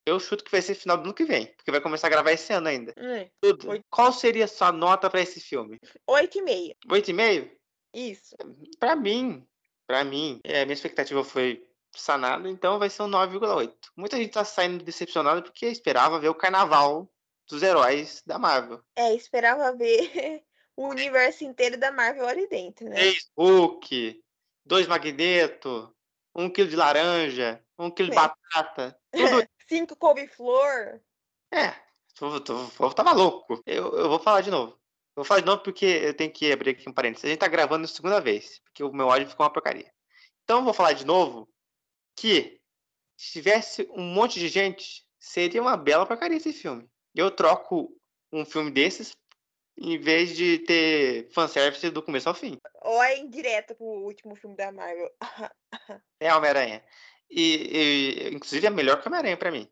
Eu 0.05 0.19
chuto 0.19 0.43
que 0.45 0.51
vai 0.51 0.61
ser 0.61 0.75
final 0.75 0.97
do 0.97 1.05
ano 1.05 1.15
que 1.15 1.25
vem, 1.25 1.47
porque 1.47 1.71
vai 1.71 1.81
começar 1.81 2.09
a 2.09 2.11
gravar 2.11 2.33
esse 2.33 2.53
ano 2.53 2.69
ainda. 2.69 2.93
É. 2.97 3.31
Tudo. 3.41 3.71
Oito. 3.71 3.85
Qual 3.89 4.13
seria 4.13 4.47
a 4.47 4.49
sua 4.49 4.73
nota 4.73 5.09
pra 5.09 5.21
esse 5.21 5.41
filme? 5.41 5.79
Oito 6.07 6.39
e 6.39 6.43
meia. 6.43 6.77
8,5? 6.89 7.51
Isso. 7.95 8.35
Pra 8.81 8.97
mim, 8.97 9.47
pra 9.87 10.03
mim, 10.03 10.41
é, 10.43 10.65
minha 10.65 10.75
expectativa 10.75 11.23
foi 11.23 11.65
sanada, 11.95 12.49
então 12.49 12.79
vai 12.79 12.91
ser 12.91 13.03
um 13.03 13.09
9,8. 13.09 13.73
Muita 13.97 14.17
gente 14.17 14.33
tá 14.33 14.45
saindo 14.45 14.83
decepcionada 14.85 15.43
porque 15.43 15.67
esperava 15.67 16.19
ver 16.19 16.31
o 16.31 16.35
carnaval 16.35 17.09
dos 17.49 17.63
heróis 17.63 18.23
da 18.27 18.39
Marvel. 18.39 18.83
É, 18.97 19.15
esperava 19.15 19.77
ver 19.77 20.11
o 20.77 20.89
universo 20.89 21.45
inteiro 21.45 21.77
da 21.77 21.93
Marvel 21.93 22.27
ali 22.27 22.49
dentro, 22.49 22.89
né? 22.89 22.97
Três 22.97 23.31
Hulk, 23.37 24.21
dois 24.65 24.87
Magneto, 24.87 25.95
um 26.35 26.49
quilo 26.49 26.69
de 26.69 26.77
laranja, 26.77 27.63
um 27.79 27.91
quilo 27.91 28.09
de 28.11 28.17
É. 28.17 28.21
batata, 28.21 28.99
tudo. 29.13 29.47
Cinco 29.73 29.97
couve-flor. 29.97 31.01
É, 31.51 31.71
o 32.21 32.71
povo 32.77 32.95
tava 32.95 33.13
louco. 33.13 33.63
Eu, 33.65 33.97
eu 33.97 34.07
vou 34.07 34.19
falar 34.19 34.43
de 34.43 34.51
novo. 34.51 34.73
Eu 34.73 35.23
vou 35.23 35.25
falar 35.25 35.41
de 35.41 35.47
novo 35.47 35.63
porque 35.63 35.87
eu 35.87 36.13
tenho 36.15 36.31
que 36.31 36.53
abrir 36.53 36.73
aqui 36.73 36.87
um 36.91 36.93
parênteses. 36.93 37.25
A 37.25 37.29
gente 37.29 37.39
tá 37.39 37.49
gravando 37.49 37.87
a 37.87 37.89
segunda 37.89 38.21
vez, 38.21 38.61
porque 38.65 38.85
o 38.85 38.93
meu 38.93 39.11
áudio 39.11 39.31
ficou 39.31 39.47
uma 39.47 39.53
porcaria. 39.53 39.91
Então 40.45 40.59
eu 40.59 40.65
vou 40.65 40.75
falar 40.75 40.93
de 40.93 41.07
novo 41.07 41.49
que 42.15 42.61
se 43.17 43.33
tivesse 43.33 43.89
um 43.93 44.03
monte 44.03 44.39
de 44.39 44.49
gente, 44.49 45.07
seria 45.19 45.63
uma 45.63 45.75
bela 45.75 46.05
porcaria 46.05 46.37
esse 46.37 46.53
filme. 46.53 46.87
Eu 47.15 47.31
troco 47.31 47.99
um 48.31 48.45
filme 48.45 48.71
desses 48.71 49.17
em 49.79 49.99
vez 49.99 50.37
de 50.37 50.59
ter 50.59 51.31
fanservice 51.33 51.89
do 51.89 52.03
começo 52.03 52.29
ao 52.29 52.35
fim. 52.35 52.59
Ou 52.83 53.03
é 53.03 53.19
indireta 53.19 53.75
pro 53.75 53.87
último 53.87 54.35
filme 54.37 54.55
da 54.55 54.71
Marvel. 54.71 55.11
É 56.21 56.33
Homem-Aranha. 56.33 56.85
E, 57.35 58.29
e, 58.29 58.35
inclusive, 58.35 58.67
é 58.67 58.71
melhor 58.71 59.01
que 59.01 59.09
Homem-Aranha 59.09 59.37
pra 59.39 59.51
mim. 59.51 59.67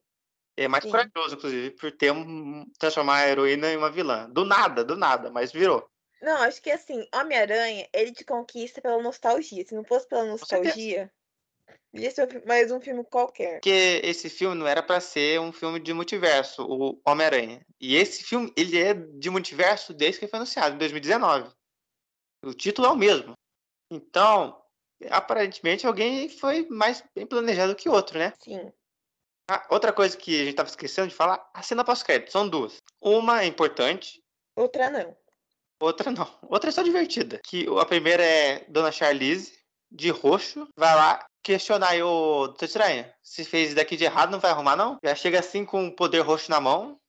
É 0.56 0.66
mais 0.66 0.84
Sim. 0.84 0.90
corajoso, 0.90 1.36
inclusive, 1.36 1.70
por 1.72 1.92
ter 1.92 2.10
um, 2.10 2.64
transformar 2.78 3.18
a 3.18 3.28
heroína 3.28 3.70
em 3.70 3.76
uma 3.76 3.90
vilã. 3.90 4.28
Do 4.30 4.44
nada, 4.44 4.82
do 4.82 4.96
nada, 4.96 5.30
mas 5.30 5.52
virou. 5.52 5.88
Não, 6.22 6.42
acho 6.42 6.60
que 6.60 6.70
assim, 6.70 7.06
Homem-Aranha, 7.14 7.88
ele 7.92 8.12
te 8.12 8.24
conquista 8.24 8.80
pela 8.80 9.02
nostalgia. 9.02 9.64
Se 9.64 9.74
não 9.74 9.84
fosse 9.84 10.08
pela 10.08 10.24
nostalgia, 10.24 11.10
ia 11.94 12.10
ser 12.10 12.44
mais 12.46 12.70
um 12.70 12.80
filme 12.80 13.04
qualquer. 13.04 13.54
Porque 13.54 14.00
esse 14.02 14.28
filme 14.28 14.54
não 14.54 14.66
era 14.66 14.82
pra 14.82 15.00
ser 15.00 15.40
um 15.40 15.52
filme 15.52 15.80
de 15.80 15.92
multiverso, 15.92 16.62
o 16.62 17.00
Homem-Aranha. 17.06 17.64
E 17.80 17.96
esse 17.96 18.24
filme, 18.24 18.52
ele 18.56 18.78
é 18.78 18.94
de 18.94 19.30
multiverso 19.30 19.94
desde 19.94 20.20
que 20.20 20.28
foi 20.28 20.38
anunciado, 20.38 20.74
em 20.74 20.78
2019. 20.78 21.50
O 22.44 22.54
título 22.54 22.88
é 22.88 22.90
o 22.90 22.96
mesmo. 22.96 23.32
Então, 23.90 24.59
aparentemente, 25.08 25.86
alguém 25.86 26.28
foi 26.28 26.66
mais 26.68 27.02
bem 27.14 27.26
planejado 27.26 27.74
que 27.74 27.88
outro, 27.88 28.18
né? 28.18 28.32
Sim. 28.38 28.70
Ah, 29.50 29.66
outra 29.70 29.92
coisa 29.92 30.16
que 30.16 30.42
a 30.42 30.44
gente 30.44 30.54
tava 30.54 30.68
esquecendo 30.68 31.08
de 31.08 31.14
falar, 31.14 31.44
a 31.52 31.62
cena 31.62 31.84
pós-crédito, 31.84 32.30
são 32.30 32.48
duas. 32.48 32.76
Uma 33.00 33.42
é 33.42 33.46
importante, 33.46 34.22
Outra 34.54 34.90
não. 34.90 35.16
outra 35.80 36.10
não. 36.10 36.28
Outra 36.42 36.68
é 36.70 36.72
só 36.72 36.82
divertida. 36.82 37.40
Que 37.44 37.66
a 37.80 37.84
primeira 37.84 38.22
é 38.22 38.64
Dona 38.68 38.92
Charlize, 38.92 39.58
de 39.90 40.10
roxo, 40.10 40.68
vai 40.76 40.94
lá 40.94 41.26
questionar 41.42 41.94
o 42.04 42.46
Doutor 42.48 42.66
Estranho. 42.66 43.06
Se 43.22 43.44
fez 43.44 43.68
isso 43.68 43.76
daqui 43.76 43.96
de 43.96 44.04
errado, 44.04 44.30
não 44.30 44.38
vai 44.38 44.50
arrumar, 44.50 44.76
não? 44.76 44.98
Já 45.02 45.14
chega 45.14 45.40
assim 45.40 45.64
com 45.64 45.86
o 45.88 45.96
poder 45.96 46.20
roxo 46.20 46.50
na 46.50 46.60
mão. 46.60 47.00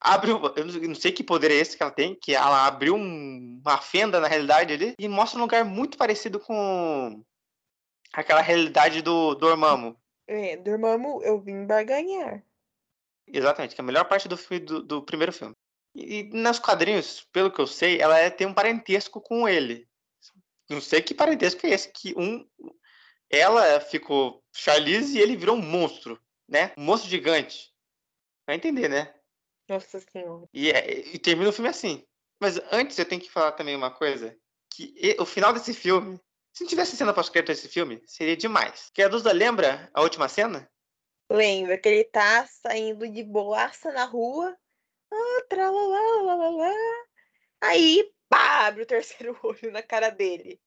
Abre, 0.00 0.32
o- 0.32 0.38
não- 0.40 0.54
eu 0.56 0.88
não 0.88 0.94
sei 0.94 1.12
que 1.12 1.22
poder 1.22 1.50
é 1.50 1.54
esse 1.54 1.76
que 1.76 1.82
ela 1.82 1.92
tem, 1.92 2.14
que 2.14 2.34
ela 2.34 2.66
abriu 2.66 2.94
um- 2.96 3.60
uma 3.64 3.78
fenda 3.78 4.18
na 4.18 4.28
realidade 4.28 4.72
ali 4.72 4.94
e 4.98 5.08
mostra 5.08 5.38
um 5.38 5.42
lugar 5.42 5.64
muito 5.64 5.98
parecido 5.98 6.40
com 6.40 7.22
aquela 8.12 8.40
realidade 8.40 9.02
do 9.02 9.34
Dormammu. 9.34 9.96
É, 10.26 10.56
Dormammu, 10.56 11.22
eu 11.22 11.40
vim 11.40 11.66
barganhar. 11.66 12.44
Exatamente, 13.26 13.74
que 13.74 13.80
é 13.80 13.84
a 13.84 13.86
melhor 13.86 14.04
parte 14.04 14.28
do, 14.28 14.36
filme, 14.36 14.64
do, 14.64 14.82
do 14.82 15.02
primeiro 15.02 15.32
filme. 15.32 15.54
E, 15.94 16.20
e 16.20 16.22
nos 16.24 16.58
quadrinhos, 16.58 17.26
pelo 17.32 17.50
que 17.50 17.60
eu 17.60 17.66
sei, 17.66 18.00
ela 18.00 18.18
é- 18.18 18.30
tem 18.30 18.46
um 18.46 18.54
parentesco 18.54 19.20
com 19.20 19.48
ele. 19.48 19.88
Não 20.68 20.80
sei 20.80 21.02
que 21.02 21.14
parentesco 21.14 21.66
é 21.66 21.70
esse, 21.70 21.92
que 21.92 22.14
um. 22.16 22.46
Ela 23.30 23.80
ficou 23.80 24.42
Charlize 24.54 25.16
e 25.16 25.20
ele 25.20 25.36
virou 25.36 25.56
um 25.56 25.62
monstro, 25.62 26.20
né? 26.48 26.72
Um 26.76 26.84
monstro 26.84 27.10
gigante. 27.10 27.72
Vai 28.46 28.56
entender, 28.56 28.88
né? 28.88 29.14
Nossa 29.68 30.00
senhora. 30.00 30.46
E, 30.52 30.70
é- 30.70 31.14
e 31.14 31.18
termina 31.18 31.50
o 31.50 31.52
filme 31.52 31.68
assim. 31.68 32.06
Mas 32.40 32.58
antes 32.70 32.98
eu 32.98 33.04
tenho 33.06 33.20
que 33.20 33.30
falar 33.30 33.52
também 33.52 33.76
uma 33.76 33.90
coisa. 33.90 34.36
Que 34.70 35.16
o 35.18 35.24
final 35.24 35.52
desse 35.52 35.72
filme, 35.74 36.20
se 36.52 36.66
tivesse 36.66 36.96
cena 36.96 37.14
pós-crédito 37.14 37.48
desse 37.48 37.68
filme, 37.68 38.02
seria 38.06 38.36
demais. 38.36 38.90
Que 38.92 39.02
a 39.02 39.08
Duda 39.08 39.32
lembra 39.32 39.90
a 39.94 40.02
última 40.02 40.28
cena? 40.28 40.70
Lembra 41.30 41.78
que 41.78 41.88
ele 41.88 42.04
tá 42.04 42.46
saindo 42.46 43.08
de 43.08 43.22
boaça 43.22 43.90
na 43.90 44.04
rua. 44.04 44.56
Ah, 45.10 45.44
tralalá, 45.48 46.22
lalala. 46.22 46.74
Aí, 47.60 48.12
pá, 48.28 48.66
abre 48.66 48.82
o 48.82 48.86
terceiro 48.86 49.38
olho 49.42 49.72
na 49.72 49.82
cara 49.82 50.10
dele. 50.10 50.60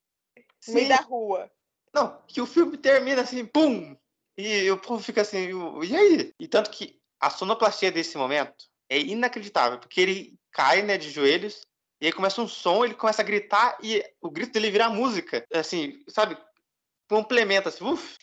No 0.67 0.73
meio 0.73 0.87
Sim. 0.87 0.89
da 0.89 1.01
rua. 1.01 1.51
Não, 1.93 2.21
que 2.27 2.41
o 2.41 2.45
filme 2.45 2.77
termina 2.77 3.21
assim, 3.21 3.45
pum! 3.45 3.95
E 4.37 4.69
o 4.69 4.77
povo 4.77 5.01
fica 5.01 5.21
assim, 5.21 5.49
e 5.83 5.95
aí? 5.95 6.33
E 6.39 6.47
tanto 6.47 6.69
que 6.69 6.99
a 7.19 7.29
sonoplastia 7.29 7.91
desse 7.91 8.17
momento 8.17 8.65
é 8.89 8.99
inacreditável, 8.99 9.79
porque 9.79 10.01
ele 10.01 10.39
cai, 10.51 10.81
né, 10.81 10.97
de 10.97 11.09
joelhos, 11.09 11.65
e 12.05 12.09
aí 12.09 12.13
começa 12.13 12.39
um 12.39 12.47
som, 12.47 12.85
ele 12.85 12.93
começa 12.93 13.23
a 13.23 13.25
gritar, 13.25 13.79
e 13.81 13.99
o 14.21 14.29
grito 14.29 14.53
dele 14.53 14.69
vira 14.69 14.87
música, 14.89 15.43
assim, 15.51 16.03
sabe? 16.07 16.37
Complementa, 17.09 17.69
assim, 17.69 17.83
uff! 17.83 18.15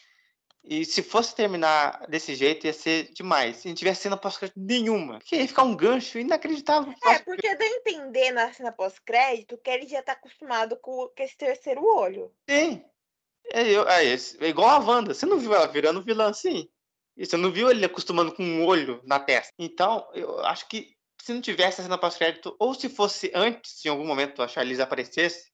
E 0.62 0.84
se 0.84 1.02
fosse 1.02 1.34
terminar 1.34 2.06
desse 2.08 2.36
jeito, 2.36 2.64
ia 2.64 2.72
ser 2.72 3.12
demais. 3.12 3.56
Se 3.56 3.66
não 3.66 3.74
tivesse 3.74 4.02
cena 4.02 4.16
pós-crédito 4.16 4.60
nenhuma. 4.60 5.18
Porque 5.18 5.34
ia 5.34 5.48
ficar 5.48 5.64
um 5.64 5.74
gancho 5.74 6.16
inacreditável. 6.16 6.94
É, 7.04 7.18
porque 7.18 7.56
dá 7.56 7.64
a 7.64 7.68
entender 7.68 8.30
na 8.30 8.52
cena 8.52 8.70
pós-crédito 8.70 9.58
que 9.58 9.68
ele 9.68 9.88
já 9.88 10.00
tá 10.00 10.12
acostumado 10.12 10.76
com, 10.76 11.08
com 11.08 11.22
esse 11.24 11.36
terceiro 11.36 11.84
olho. 11.84 12.32
Sim. 12.48 12.84
É, 13.52 13.68
eu, 13.68 13.88
é, 13.88 14.04
é 14.04 14.48
igual 14.48 14.68
a 14.68 14.78
Wanda. 14.78 15.12
Você 15.12 15.26
não 15.26 15.40
viu 15.40 15.52
ela 15.52 15.66
virando 15.66 16.04
vilã 16.04 16.30
assim? 16.30 16.70
E 17.16 17.26
você 17.26 17.36
não 17.36 17.50
viu 17.50 17.68
ele 17.68 17.84
acostumando 17.84 18.32
com 18.32 18.44
um 18.44 18.64
olho 18.64 19.00
na 19.04 19.18
testa. 19.18 19.52
Então, 19.58 20.08
eu 20.14 20.38
acho 20.46 20.68
que 20.68 20.91
se 21.22 21.32
não 21.32 21.40
tivesse 21.40 21.80
a 21.80 21.84
cena 21.84 21.96
pós-crédito, 21.96 22.56
ou 22.58 22.74
se 22.74 22.88
fosse 22.88 23.30
antes, 23.32 23.84
em 23.84 23.88
algum 23.88 24.04
momento 24.04 24.42
a 24.42 24.48
Charlize 24.48 24.82
aparecesse, 24.82 25.52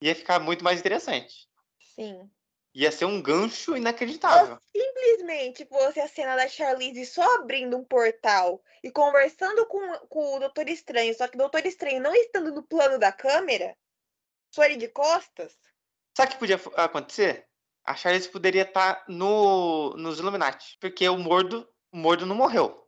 ia 0.00 0.14
ficar 0.14 0.38
muito 0.38 0.62
mais 0.62 0.78
interessante. 0.78 1.48
Sim. 1.96 2.30
Ia 2.72 2.92
ser 2.92 3.06
um 3.06 3.20
gancho 3.20 3.76
inacreditável. 3.76 4.54
Ou 4.54 4.60
simplesmente 4.70 5.66
fosse 5.66 5.98
a 5.98 6.06
cena 6.06 6.36
da 6.36 6.46
Charlize 6.46 7.04
só 7.06 7.40
abrindo 7.40 7.76
um 7.76 7.82
portal 7.82 8.62
e 8.84 8.90
conversando 8.92 9.66
com, 9.66 9.98
com 10.06 10.36
o 10.36 10.38
Doutor 10.38 10.68
Estranho, 10.68 11.12
só 11.12 11.26
que 11.26 11.34
o 11.34 11.38
Doutor 11.38 11.66
Estranho 11.66 12.00
não 12.00 12.14
estando 12.14 12.52
no 12.52 12.62
plano 12.62 12.96
da 12.96 13.10
câmera, 13.10 13.76
só 14.54 14.62
ele 14.62 14.76
de 14.76 14.86
costas. 14.86 15.58
Sabe 16.16 16.28
o 16.28 16.32
que 16.34 16.38
podia 16.38 16.60
acontecer? 16.76 17.48
A 17.84 17.96
Charlize 17.96 18.28
poderia 18.28 18.62
estar 18.62 18.94
tá 18.94 19.04
no, 19.08 19.90
nos 19.96 20.20
Illuminati, 20.20 20.78
porque 20.80 21.08
o 21.08 21.18
Mordo, 21.18 21.68
o 21.90 21.96
Mordo 21.96 22.24
não 22.24 22.36
morreu. 22.36 22.79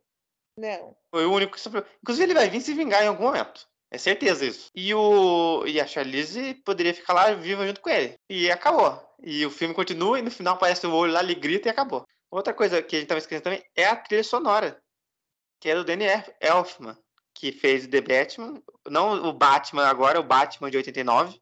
Não. 0.57 0.95
Foi 1.09 1.25
o 1.25 1.31
único 1.31 1.53
que 1.53 1.61
sofreu. 1.61 1.85
Inclusive, 2.01 2.25
ele 2.25 2.33
vai 2.33 2.49
vir 2.49 2.61
se 2.61 2.73
vingar 2.73 3.03
em 3.03 3.07
algum 3.07 3.23
momento. 3.23 3.67
É 3.91 3.97
certeza 3.97 4.45
isso. 4.45 4.71
E, 4.73 4.93
o, 4.93 5.63
e 5.67 5.79
a 5.79 5.85
Charlize 5.85 6.55
poderia 6.65 6.93
ficar 6.93 7.13
lá 7.13 7.33
viva 7.33 7.65
junto 7.67 7.79
com 7.79 7.89
ele. 7.89 8.15
E 8.27 8.49
acabou. 8.49 8.99
E 9.21 9.45
o 9.45 9.51
filme 9.51 9.73
continua 9.73 10.17
e 10.17 10.21
no 10.21 10.31
final 10.31 10.55
aparece 10.55 10.87
o 10.87 10.93
olho 10.93 11.13
lá, 11.13 11.21
ele 11.21 11.35
grita 11.35 11.69
e 11.69 11.71
acabou. 11.71 12.03
Outra 12.31 12.53
coisa 12.53 12.81
que 12.81 12.95
a 12.95 12.99
gente 12.99 13.07
tava 13.07 13.19
esquecendo 13.19 13.43
também 13.43 13.63
é 13.75 13.85
a 13.85 13.95
trilha 13.95 14.23
sonora. 14.23 14.81
Que 15.59 15.69
é 15.69 15.75
do 15.75 15.83
Danny 15.83 16.05
Elfman, 16.41 16.97
que 17.35 17.51
fez 17.51 17.85
The 17.85 18.01
Batman. 18.01 18.61
Não 18.89 19.29
o 19.29 19.31
Batman 19.31 19.85
agora, 19.85 20.19
o 20.19 20.23
Batman 20.23 20.71
de 20.71 20.77
89 20.77 21.39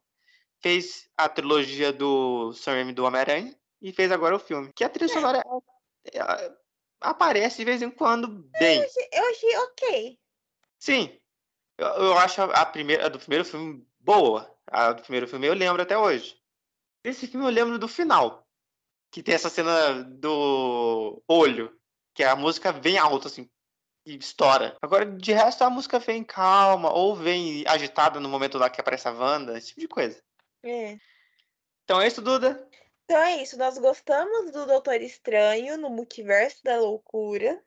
fez 0.62 1.08
a 1.18 1.30
trilogia 1.30 1.94
do 1.94 2.52
Sam 2.54 2.74
Raimi 2.74 2.94
do 2.94 3.06
Homem-Aranha 3.06 3.56
e 3.82 3.94
fez 3.94 4.12
agora 4.12 4.36
o 4.36 4.40
filme. 4.40 4.72
Que 4.76 4.84
a 4.84 4.90
trilha 4.90 5.12
sonora 5.12 5.42
é, 6.14 6.52
aparece 7.02 7.58
de 7.58 7.66
vez 7.66 7.82
em 7.82 7.90
quando 7.90 8.28
bem. 8.28 8.78
Eu 8.78 8.86
achei, 8.86 9.10
eu 9.12 9.30
achei 9.32 9.58
ok. 9.58 10.20
Sim. 10.80 11.20
Eu, 11.78 11.88
eu 11.88 12.18
acho 12.20 12.42
a, 12.42 12.66
primeira, 12.66 13.08
a 13.08 13.10
do 13.10 13.20
primeiro 13.20 13.44
filme 13.44 13.86
boa. 14.00 14.56
A 14.68 14.94
do 14.94 15.02
primeiro 15.02 15.28
filme 15.28 15.48
eu 15.48 15.54
lembro 15.54 15.82
até 15.82 15.98
hoje. 15.98 16.40
Esse 17.04 17.28
filme 17.28 17.46
eu 17.46 17.50
lembro 17.50 17.80
do 17.80 17.88
final. 17.88 18.48
Que 19.12 19.24
tem 19.24 19.34
essa 19.36 19.50
cena 19.50 20.04
do 20.04 21.22
olho. 21.28 21.76
Que 22.14 22.24
a 22.24 22.36
música 22.36 22.72
vem 22.72 22.98
alta, 22.98 23.28
assim. 23.28 23.50
E 24.06 24.16
estoura. 24.16 24.78
Agora, 24.82 25.06
de 25.06 25.34
resto, 25.34 25.64
a 25.64 25.70
música 25.70 26.00
vem 26.00 26.24
calma. 26.24 26.94
Ou 26.94 27.16
vem 27.16 27.66
agitada 27.68 28.20
no 28.20 28.30
momento 28.30 28.58
lá 28.58 28.70
que 28.70 28.80
aparece 28.80 29.08
a 29.08 29.12
Wanda. 29.12 29.58
Esse 29.58 29.70
tipo 29.70 29.82
de 29.82 29.88
coisa. 29.88 30.22
É. 30.64 30.98
Então 31.84 32.00
é 32.00 32.08
isso, 32.08 32.22
Duda. 32.22 32.68
Então 33.06 33.22
é 33.22 33.42
isso. 33.42 33.58
Nós 33.58 33.78
gostamos 33.78 34.52
do 34.52 34.66
Doutor 34.66 35.02
Estranho 35.02 35.78
no 35.78 35.90
Multiverso 35.90 36.64
da 36.64 36.80
Loucura. 36.80 37.62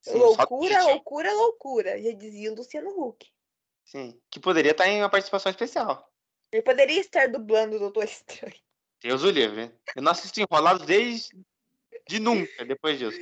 Sim, 0.00 0.14
loucura, 0.14 0.82
loucura, 0.84 1.32
loucura. 1.32 2.02
Já 2.02 2.12
dizia 2.12 2.52
o 2.52 2.54
Luciano 2.54 2.90
Huck. 2.90 3.28
Sim, 3.84 4.20
que 4.30 4.38
poderia 4.38 4.72
estar 4.72 4.86
em 4.88 5.00
uma 5.00 5.10
participação 5.10 5.50
especial. 5.50 6.12
Ele 6.52 6.62
poderia 6.62 7.00
estar 7.00 7.28
dublando 7.28 7.76
o 7.76 7.78
Doutor 7.78 8.04
Estranho. 8.04 8.54
Deus 9.02 9.22
o 9.22 9.30
livre. 9.30 9.72
Eu 9.94 10.02
não 10.02 10.12
assisti 10.12 10.42
Enrolados 10.42 10.86
desde 10.86 11.36
de 12.08 12.18
nunca, 12.20 12.64
depois 12.64 12.98
disso. 12.98 13.18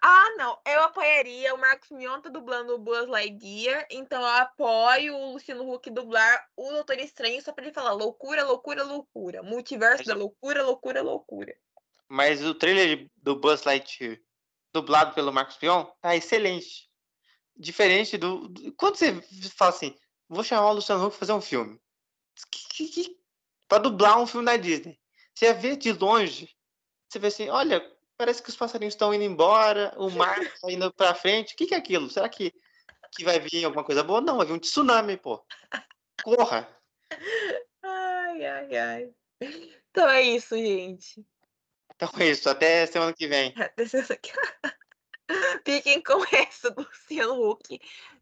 Ah, 0.00 0.34
não. 0.36 0.58
Eu 0.66 0.82
apoiaria 0.82 1.54
o 1.54 1.58
Marcos 1.58 1.90
Mion 1.90 2.20
tá 2.20 2.28
dublando 2.28 2.74
o 2.74 2.78
Buzz 2.78 3.06
Lightyear, 3.06 3.86
então 3.90 4.20
eu 4.20 4.28
apoio 4.28 5.16
o 5.16 5.32
Luciano 5.32 5.70
Huck 5.70 5.90
dublar 5.90 6.48
o 6.56 6.70
Doutor 6.72 6.98
Estranho 6.98 7.42
só 7.42 7.52
pra 7.52 7.64
ele 7.64 7.74
falar 7.74 7.92
loucura, 7.92 8.44
loucura, 8.44 8.82
loucura. 8.82 9.42
Multiverso 9.42 10.04
da 10.04 10.14
loucura, 10.14 10.62
loucura, 10.62 11.02
loucura. 11.02 11.54
Mas 12.08 12.44
o 12.44 12.54
trailer 12.54 13.10
do 13.16 13.36
Buzz 13.36 13.64
Lightyear, 13.64 14.18
dublado 14.72 15.14
pelo 15.14 15.32
Marcos 15.32 15.58
Mion, 15.60 15.84
tá 16.00 16.16
excelente. 16.16 16.90
Diferente 17.56 18.16
do, 18.16 18.48
do... 18.48 18.72
Quando 18.74 18.96
você 18.96 19.20
fala 19.56 19.70
assim, 19.70 19.96
vou 20.28 20.42
chamar 20.42 20.70
o 20.70 20.74
Luciano 20.74 21.02
Huck 21.02 21.10
pra 21.10 21.18
fazer 21.18 21.32
um 21.32 21.40
filme. 21.40 21.80
Que, 22.50 22.68
que, 22.68 22.88
que... 22.88 23.18
Pra 23.68 23.78
dublar 23.78 24.20
um 24.20 24.26
filme 24.26 24.46
da 24.46 24.56
Disney. 24.56 24.98
Você 25.34 25.52
vê 25.54 25.76
de 25.76 25.92
longe, 25.92 26.54
você 27.08 27.18
vê 27.18 27.28
assim, 27.28 27.48
olha, 27.48 27.82
parece 28.22 28.40
que 28.40 28.50
os 28.50 28.56
passarinhos 28.56 28.94
estão 28.94 29.12
indo 29.12 29.24
embora, 29.24 29.92
o 29.96 30.08
mar 30.08 30.40
está 30.40 30.70
indo 30.70 30.92
para 30.92 31.12
frente. 31.12 31.54
O 31.54 31.56
que, 31.56 31.66
que 31.66 31.74
é 31.74 31.78
aquilo? 31.78 32.08
Será 32.08 32.28
que, 32.28 32.54
que 33.16 33.24
vai 33.24 33.40
vir 33.40 33.64
alguma 33.64 33.82
coisa 33.82 34.04
boa? 34.04 34.20
Não, 34.20 34.36
vai 34.36 34.46
vir 34.46 34.52
um 34.52 34.60
tsunami, 34.60 35.16
pô. 35.16 35.44
Corra! 36.22 36.68
Ai, 37.82 38.46
ai, 38.46 38.76
ai. 38.76 39.14
Então 39.90 40.08
é 40.08 40.22
isso, 40.22 40.56
gente. 40.56 41.26
Então 41.96 42.08
é 42.20 42.28
isso, 42.28 42.48
até 42.48 42.86
semana 42.86 43.12
que 43.12 43.26
vem. 43.26 43.52
Até 43.56 43.86
semana 43.86 44.16
que 44.16 44.32
Fiquem 45.66 46.00
com 46.00 46.24
essa 46.32 46.70
do 46.70 46.82
Luciano 46.82 47.50
Huck 47.50 47.80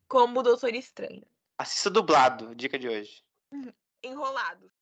como 0.08 0.40
o 0.40 0.42
Doutor 0.42 0.74
Estranho. 0.74 1.26
Assista 1.58 1.90
dublado, 1.90 2.54
dica 2.54 2.78
de 2.78 2.88
hoje. 2.88 3.22
Enrolados. 4.02 4.79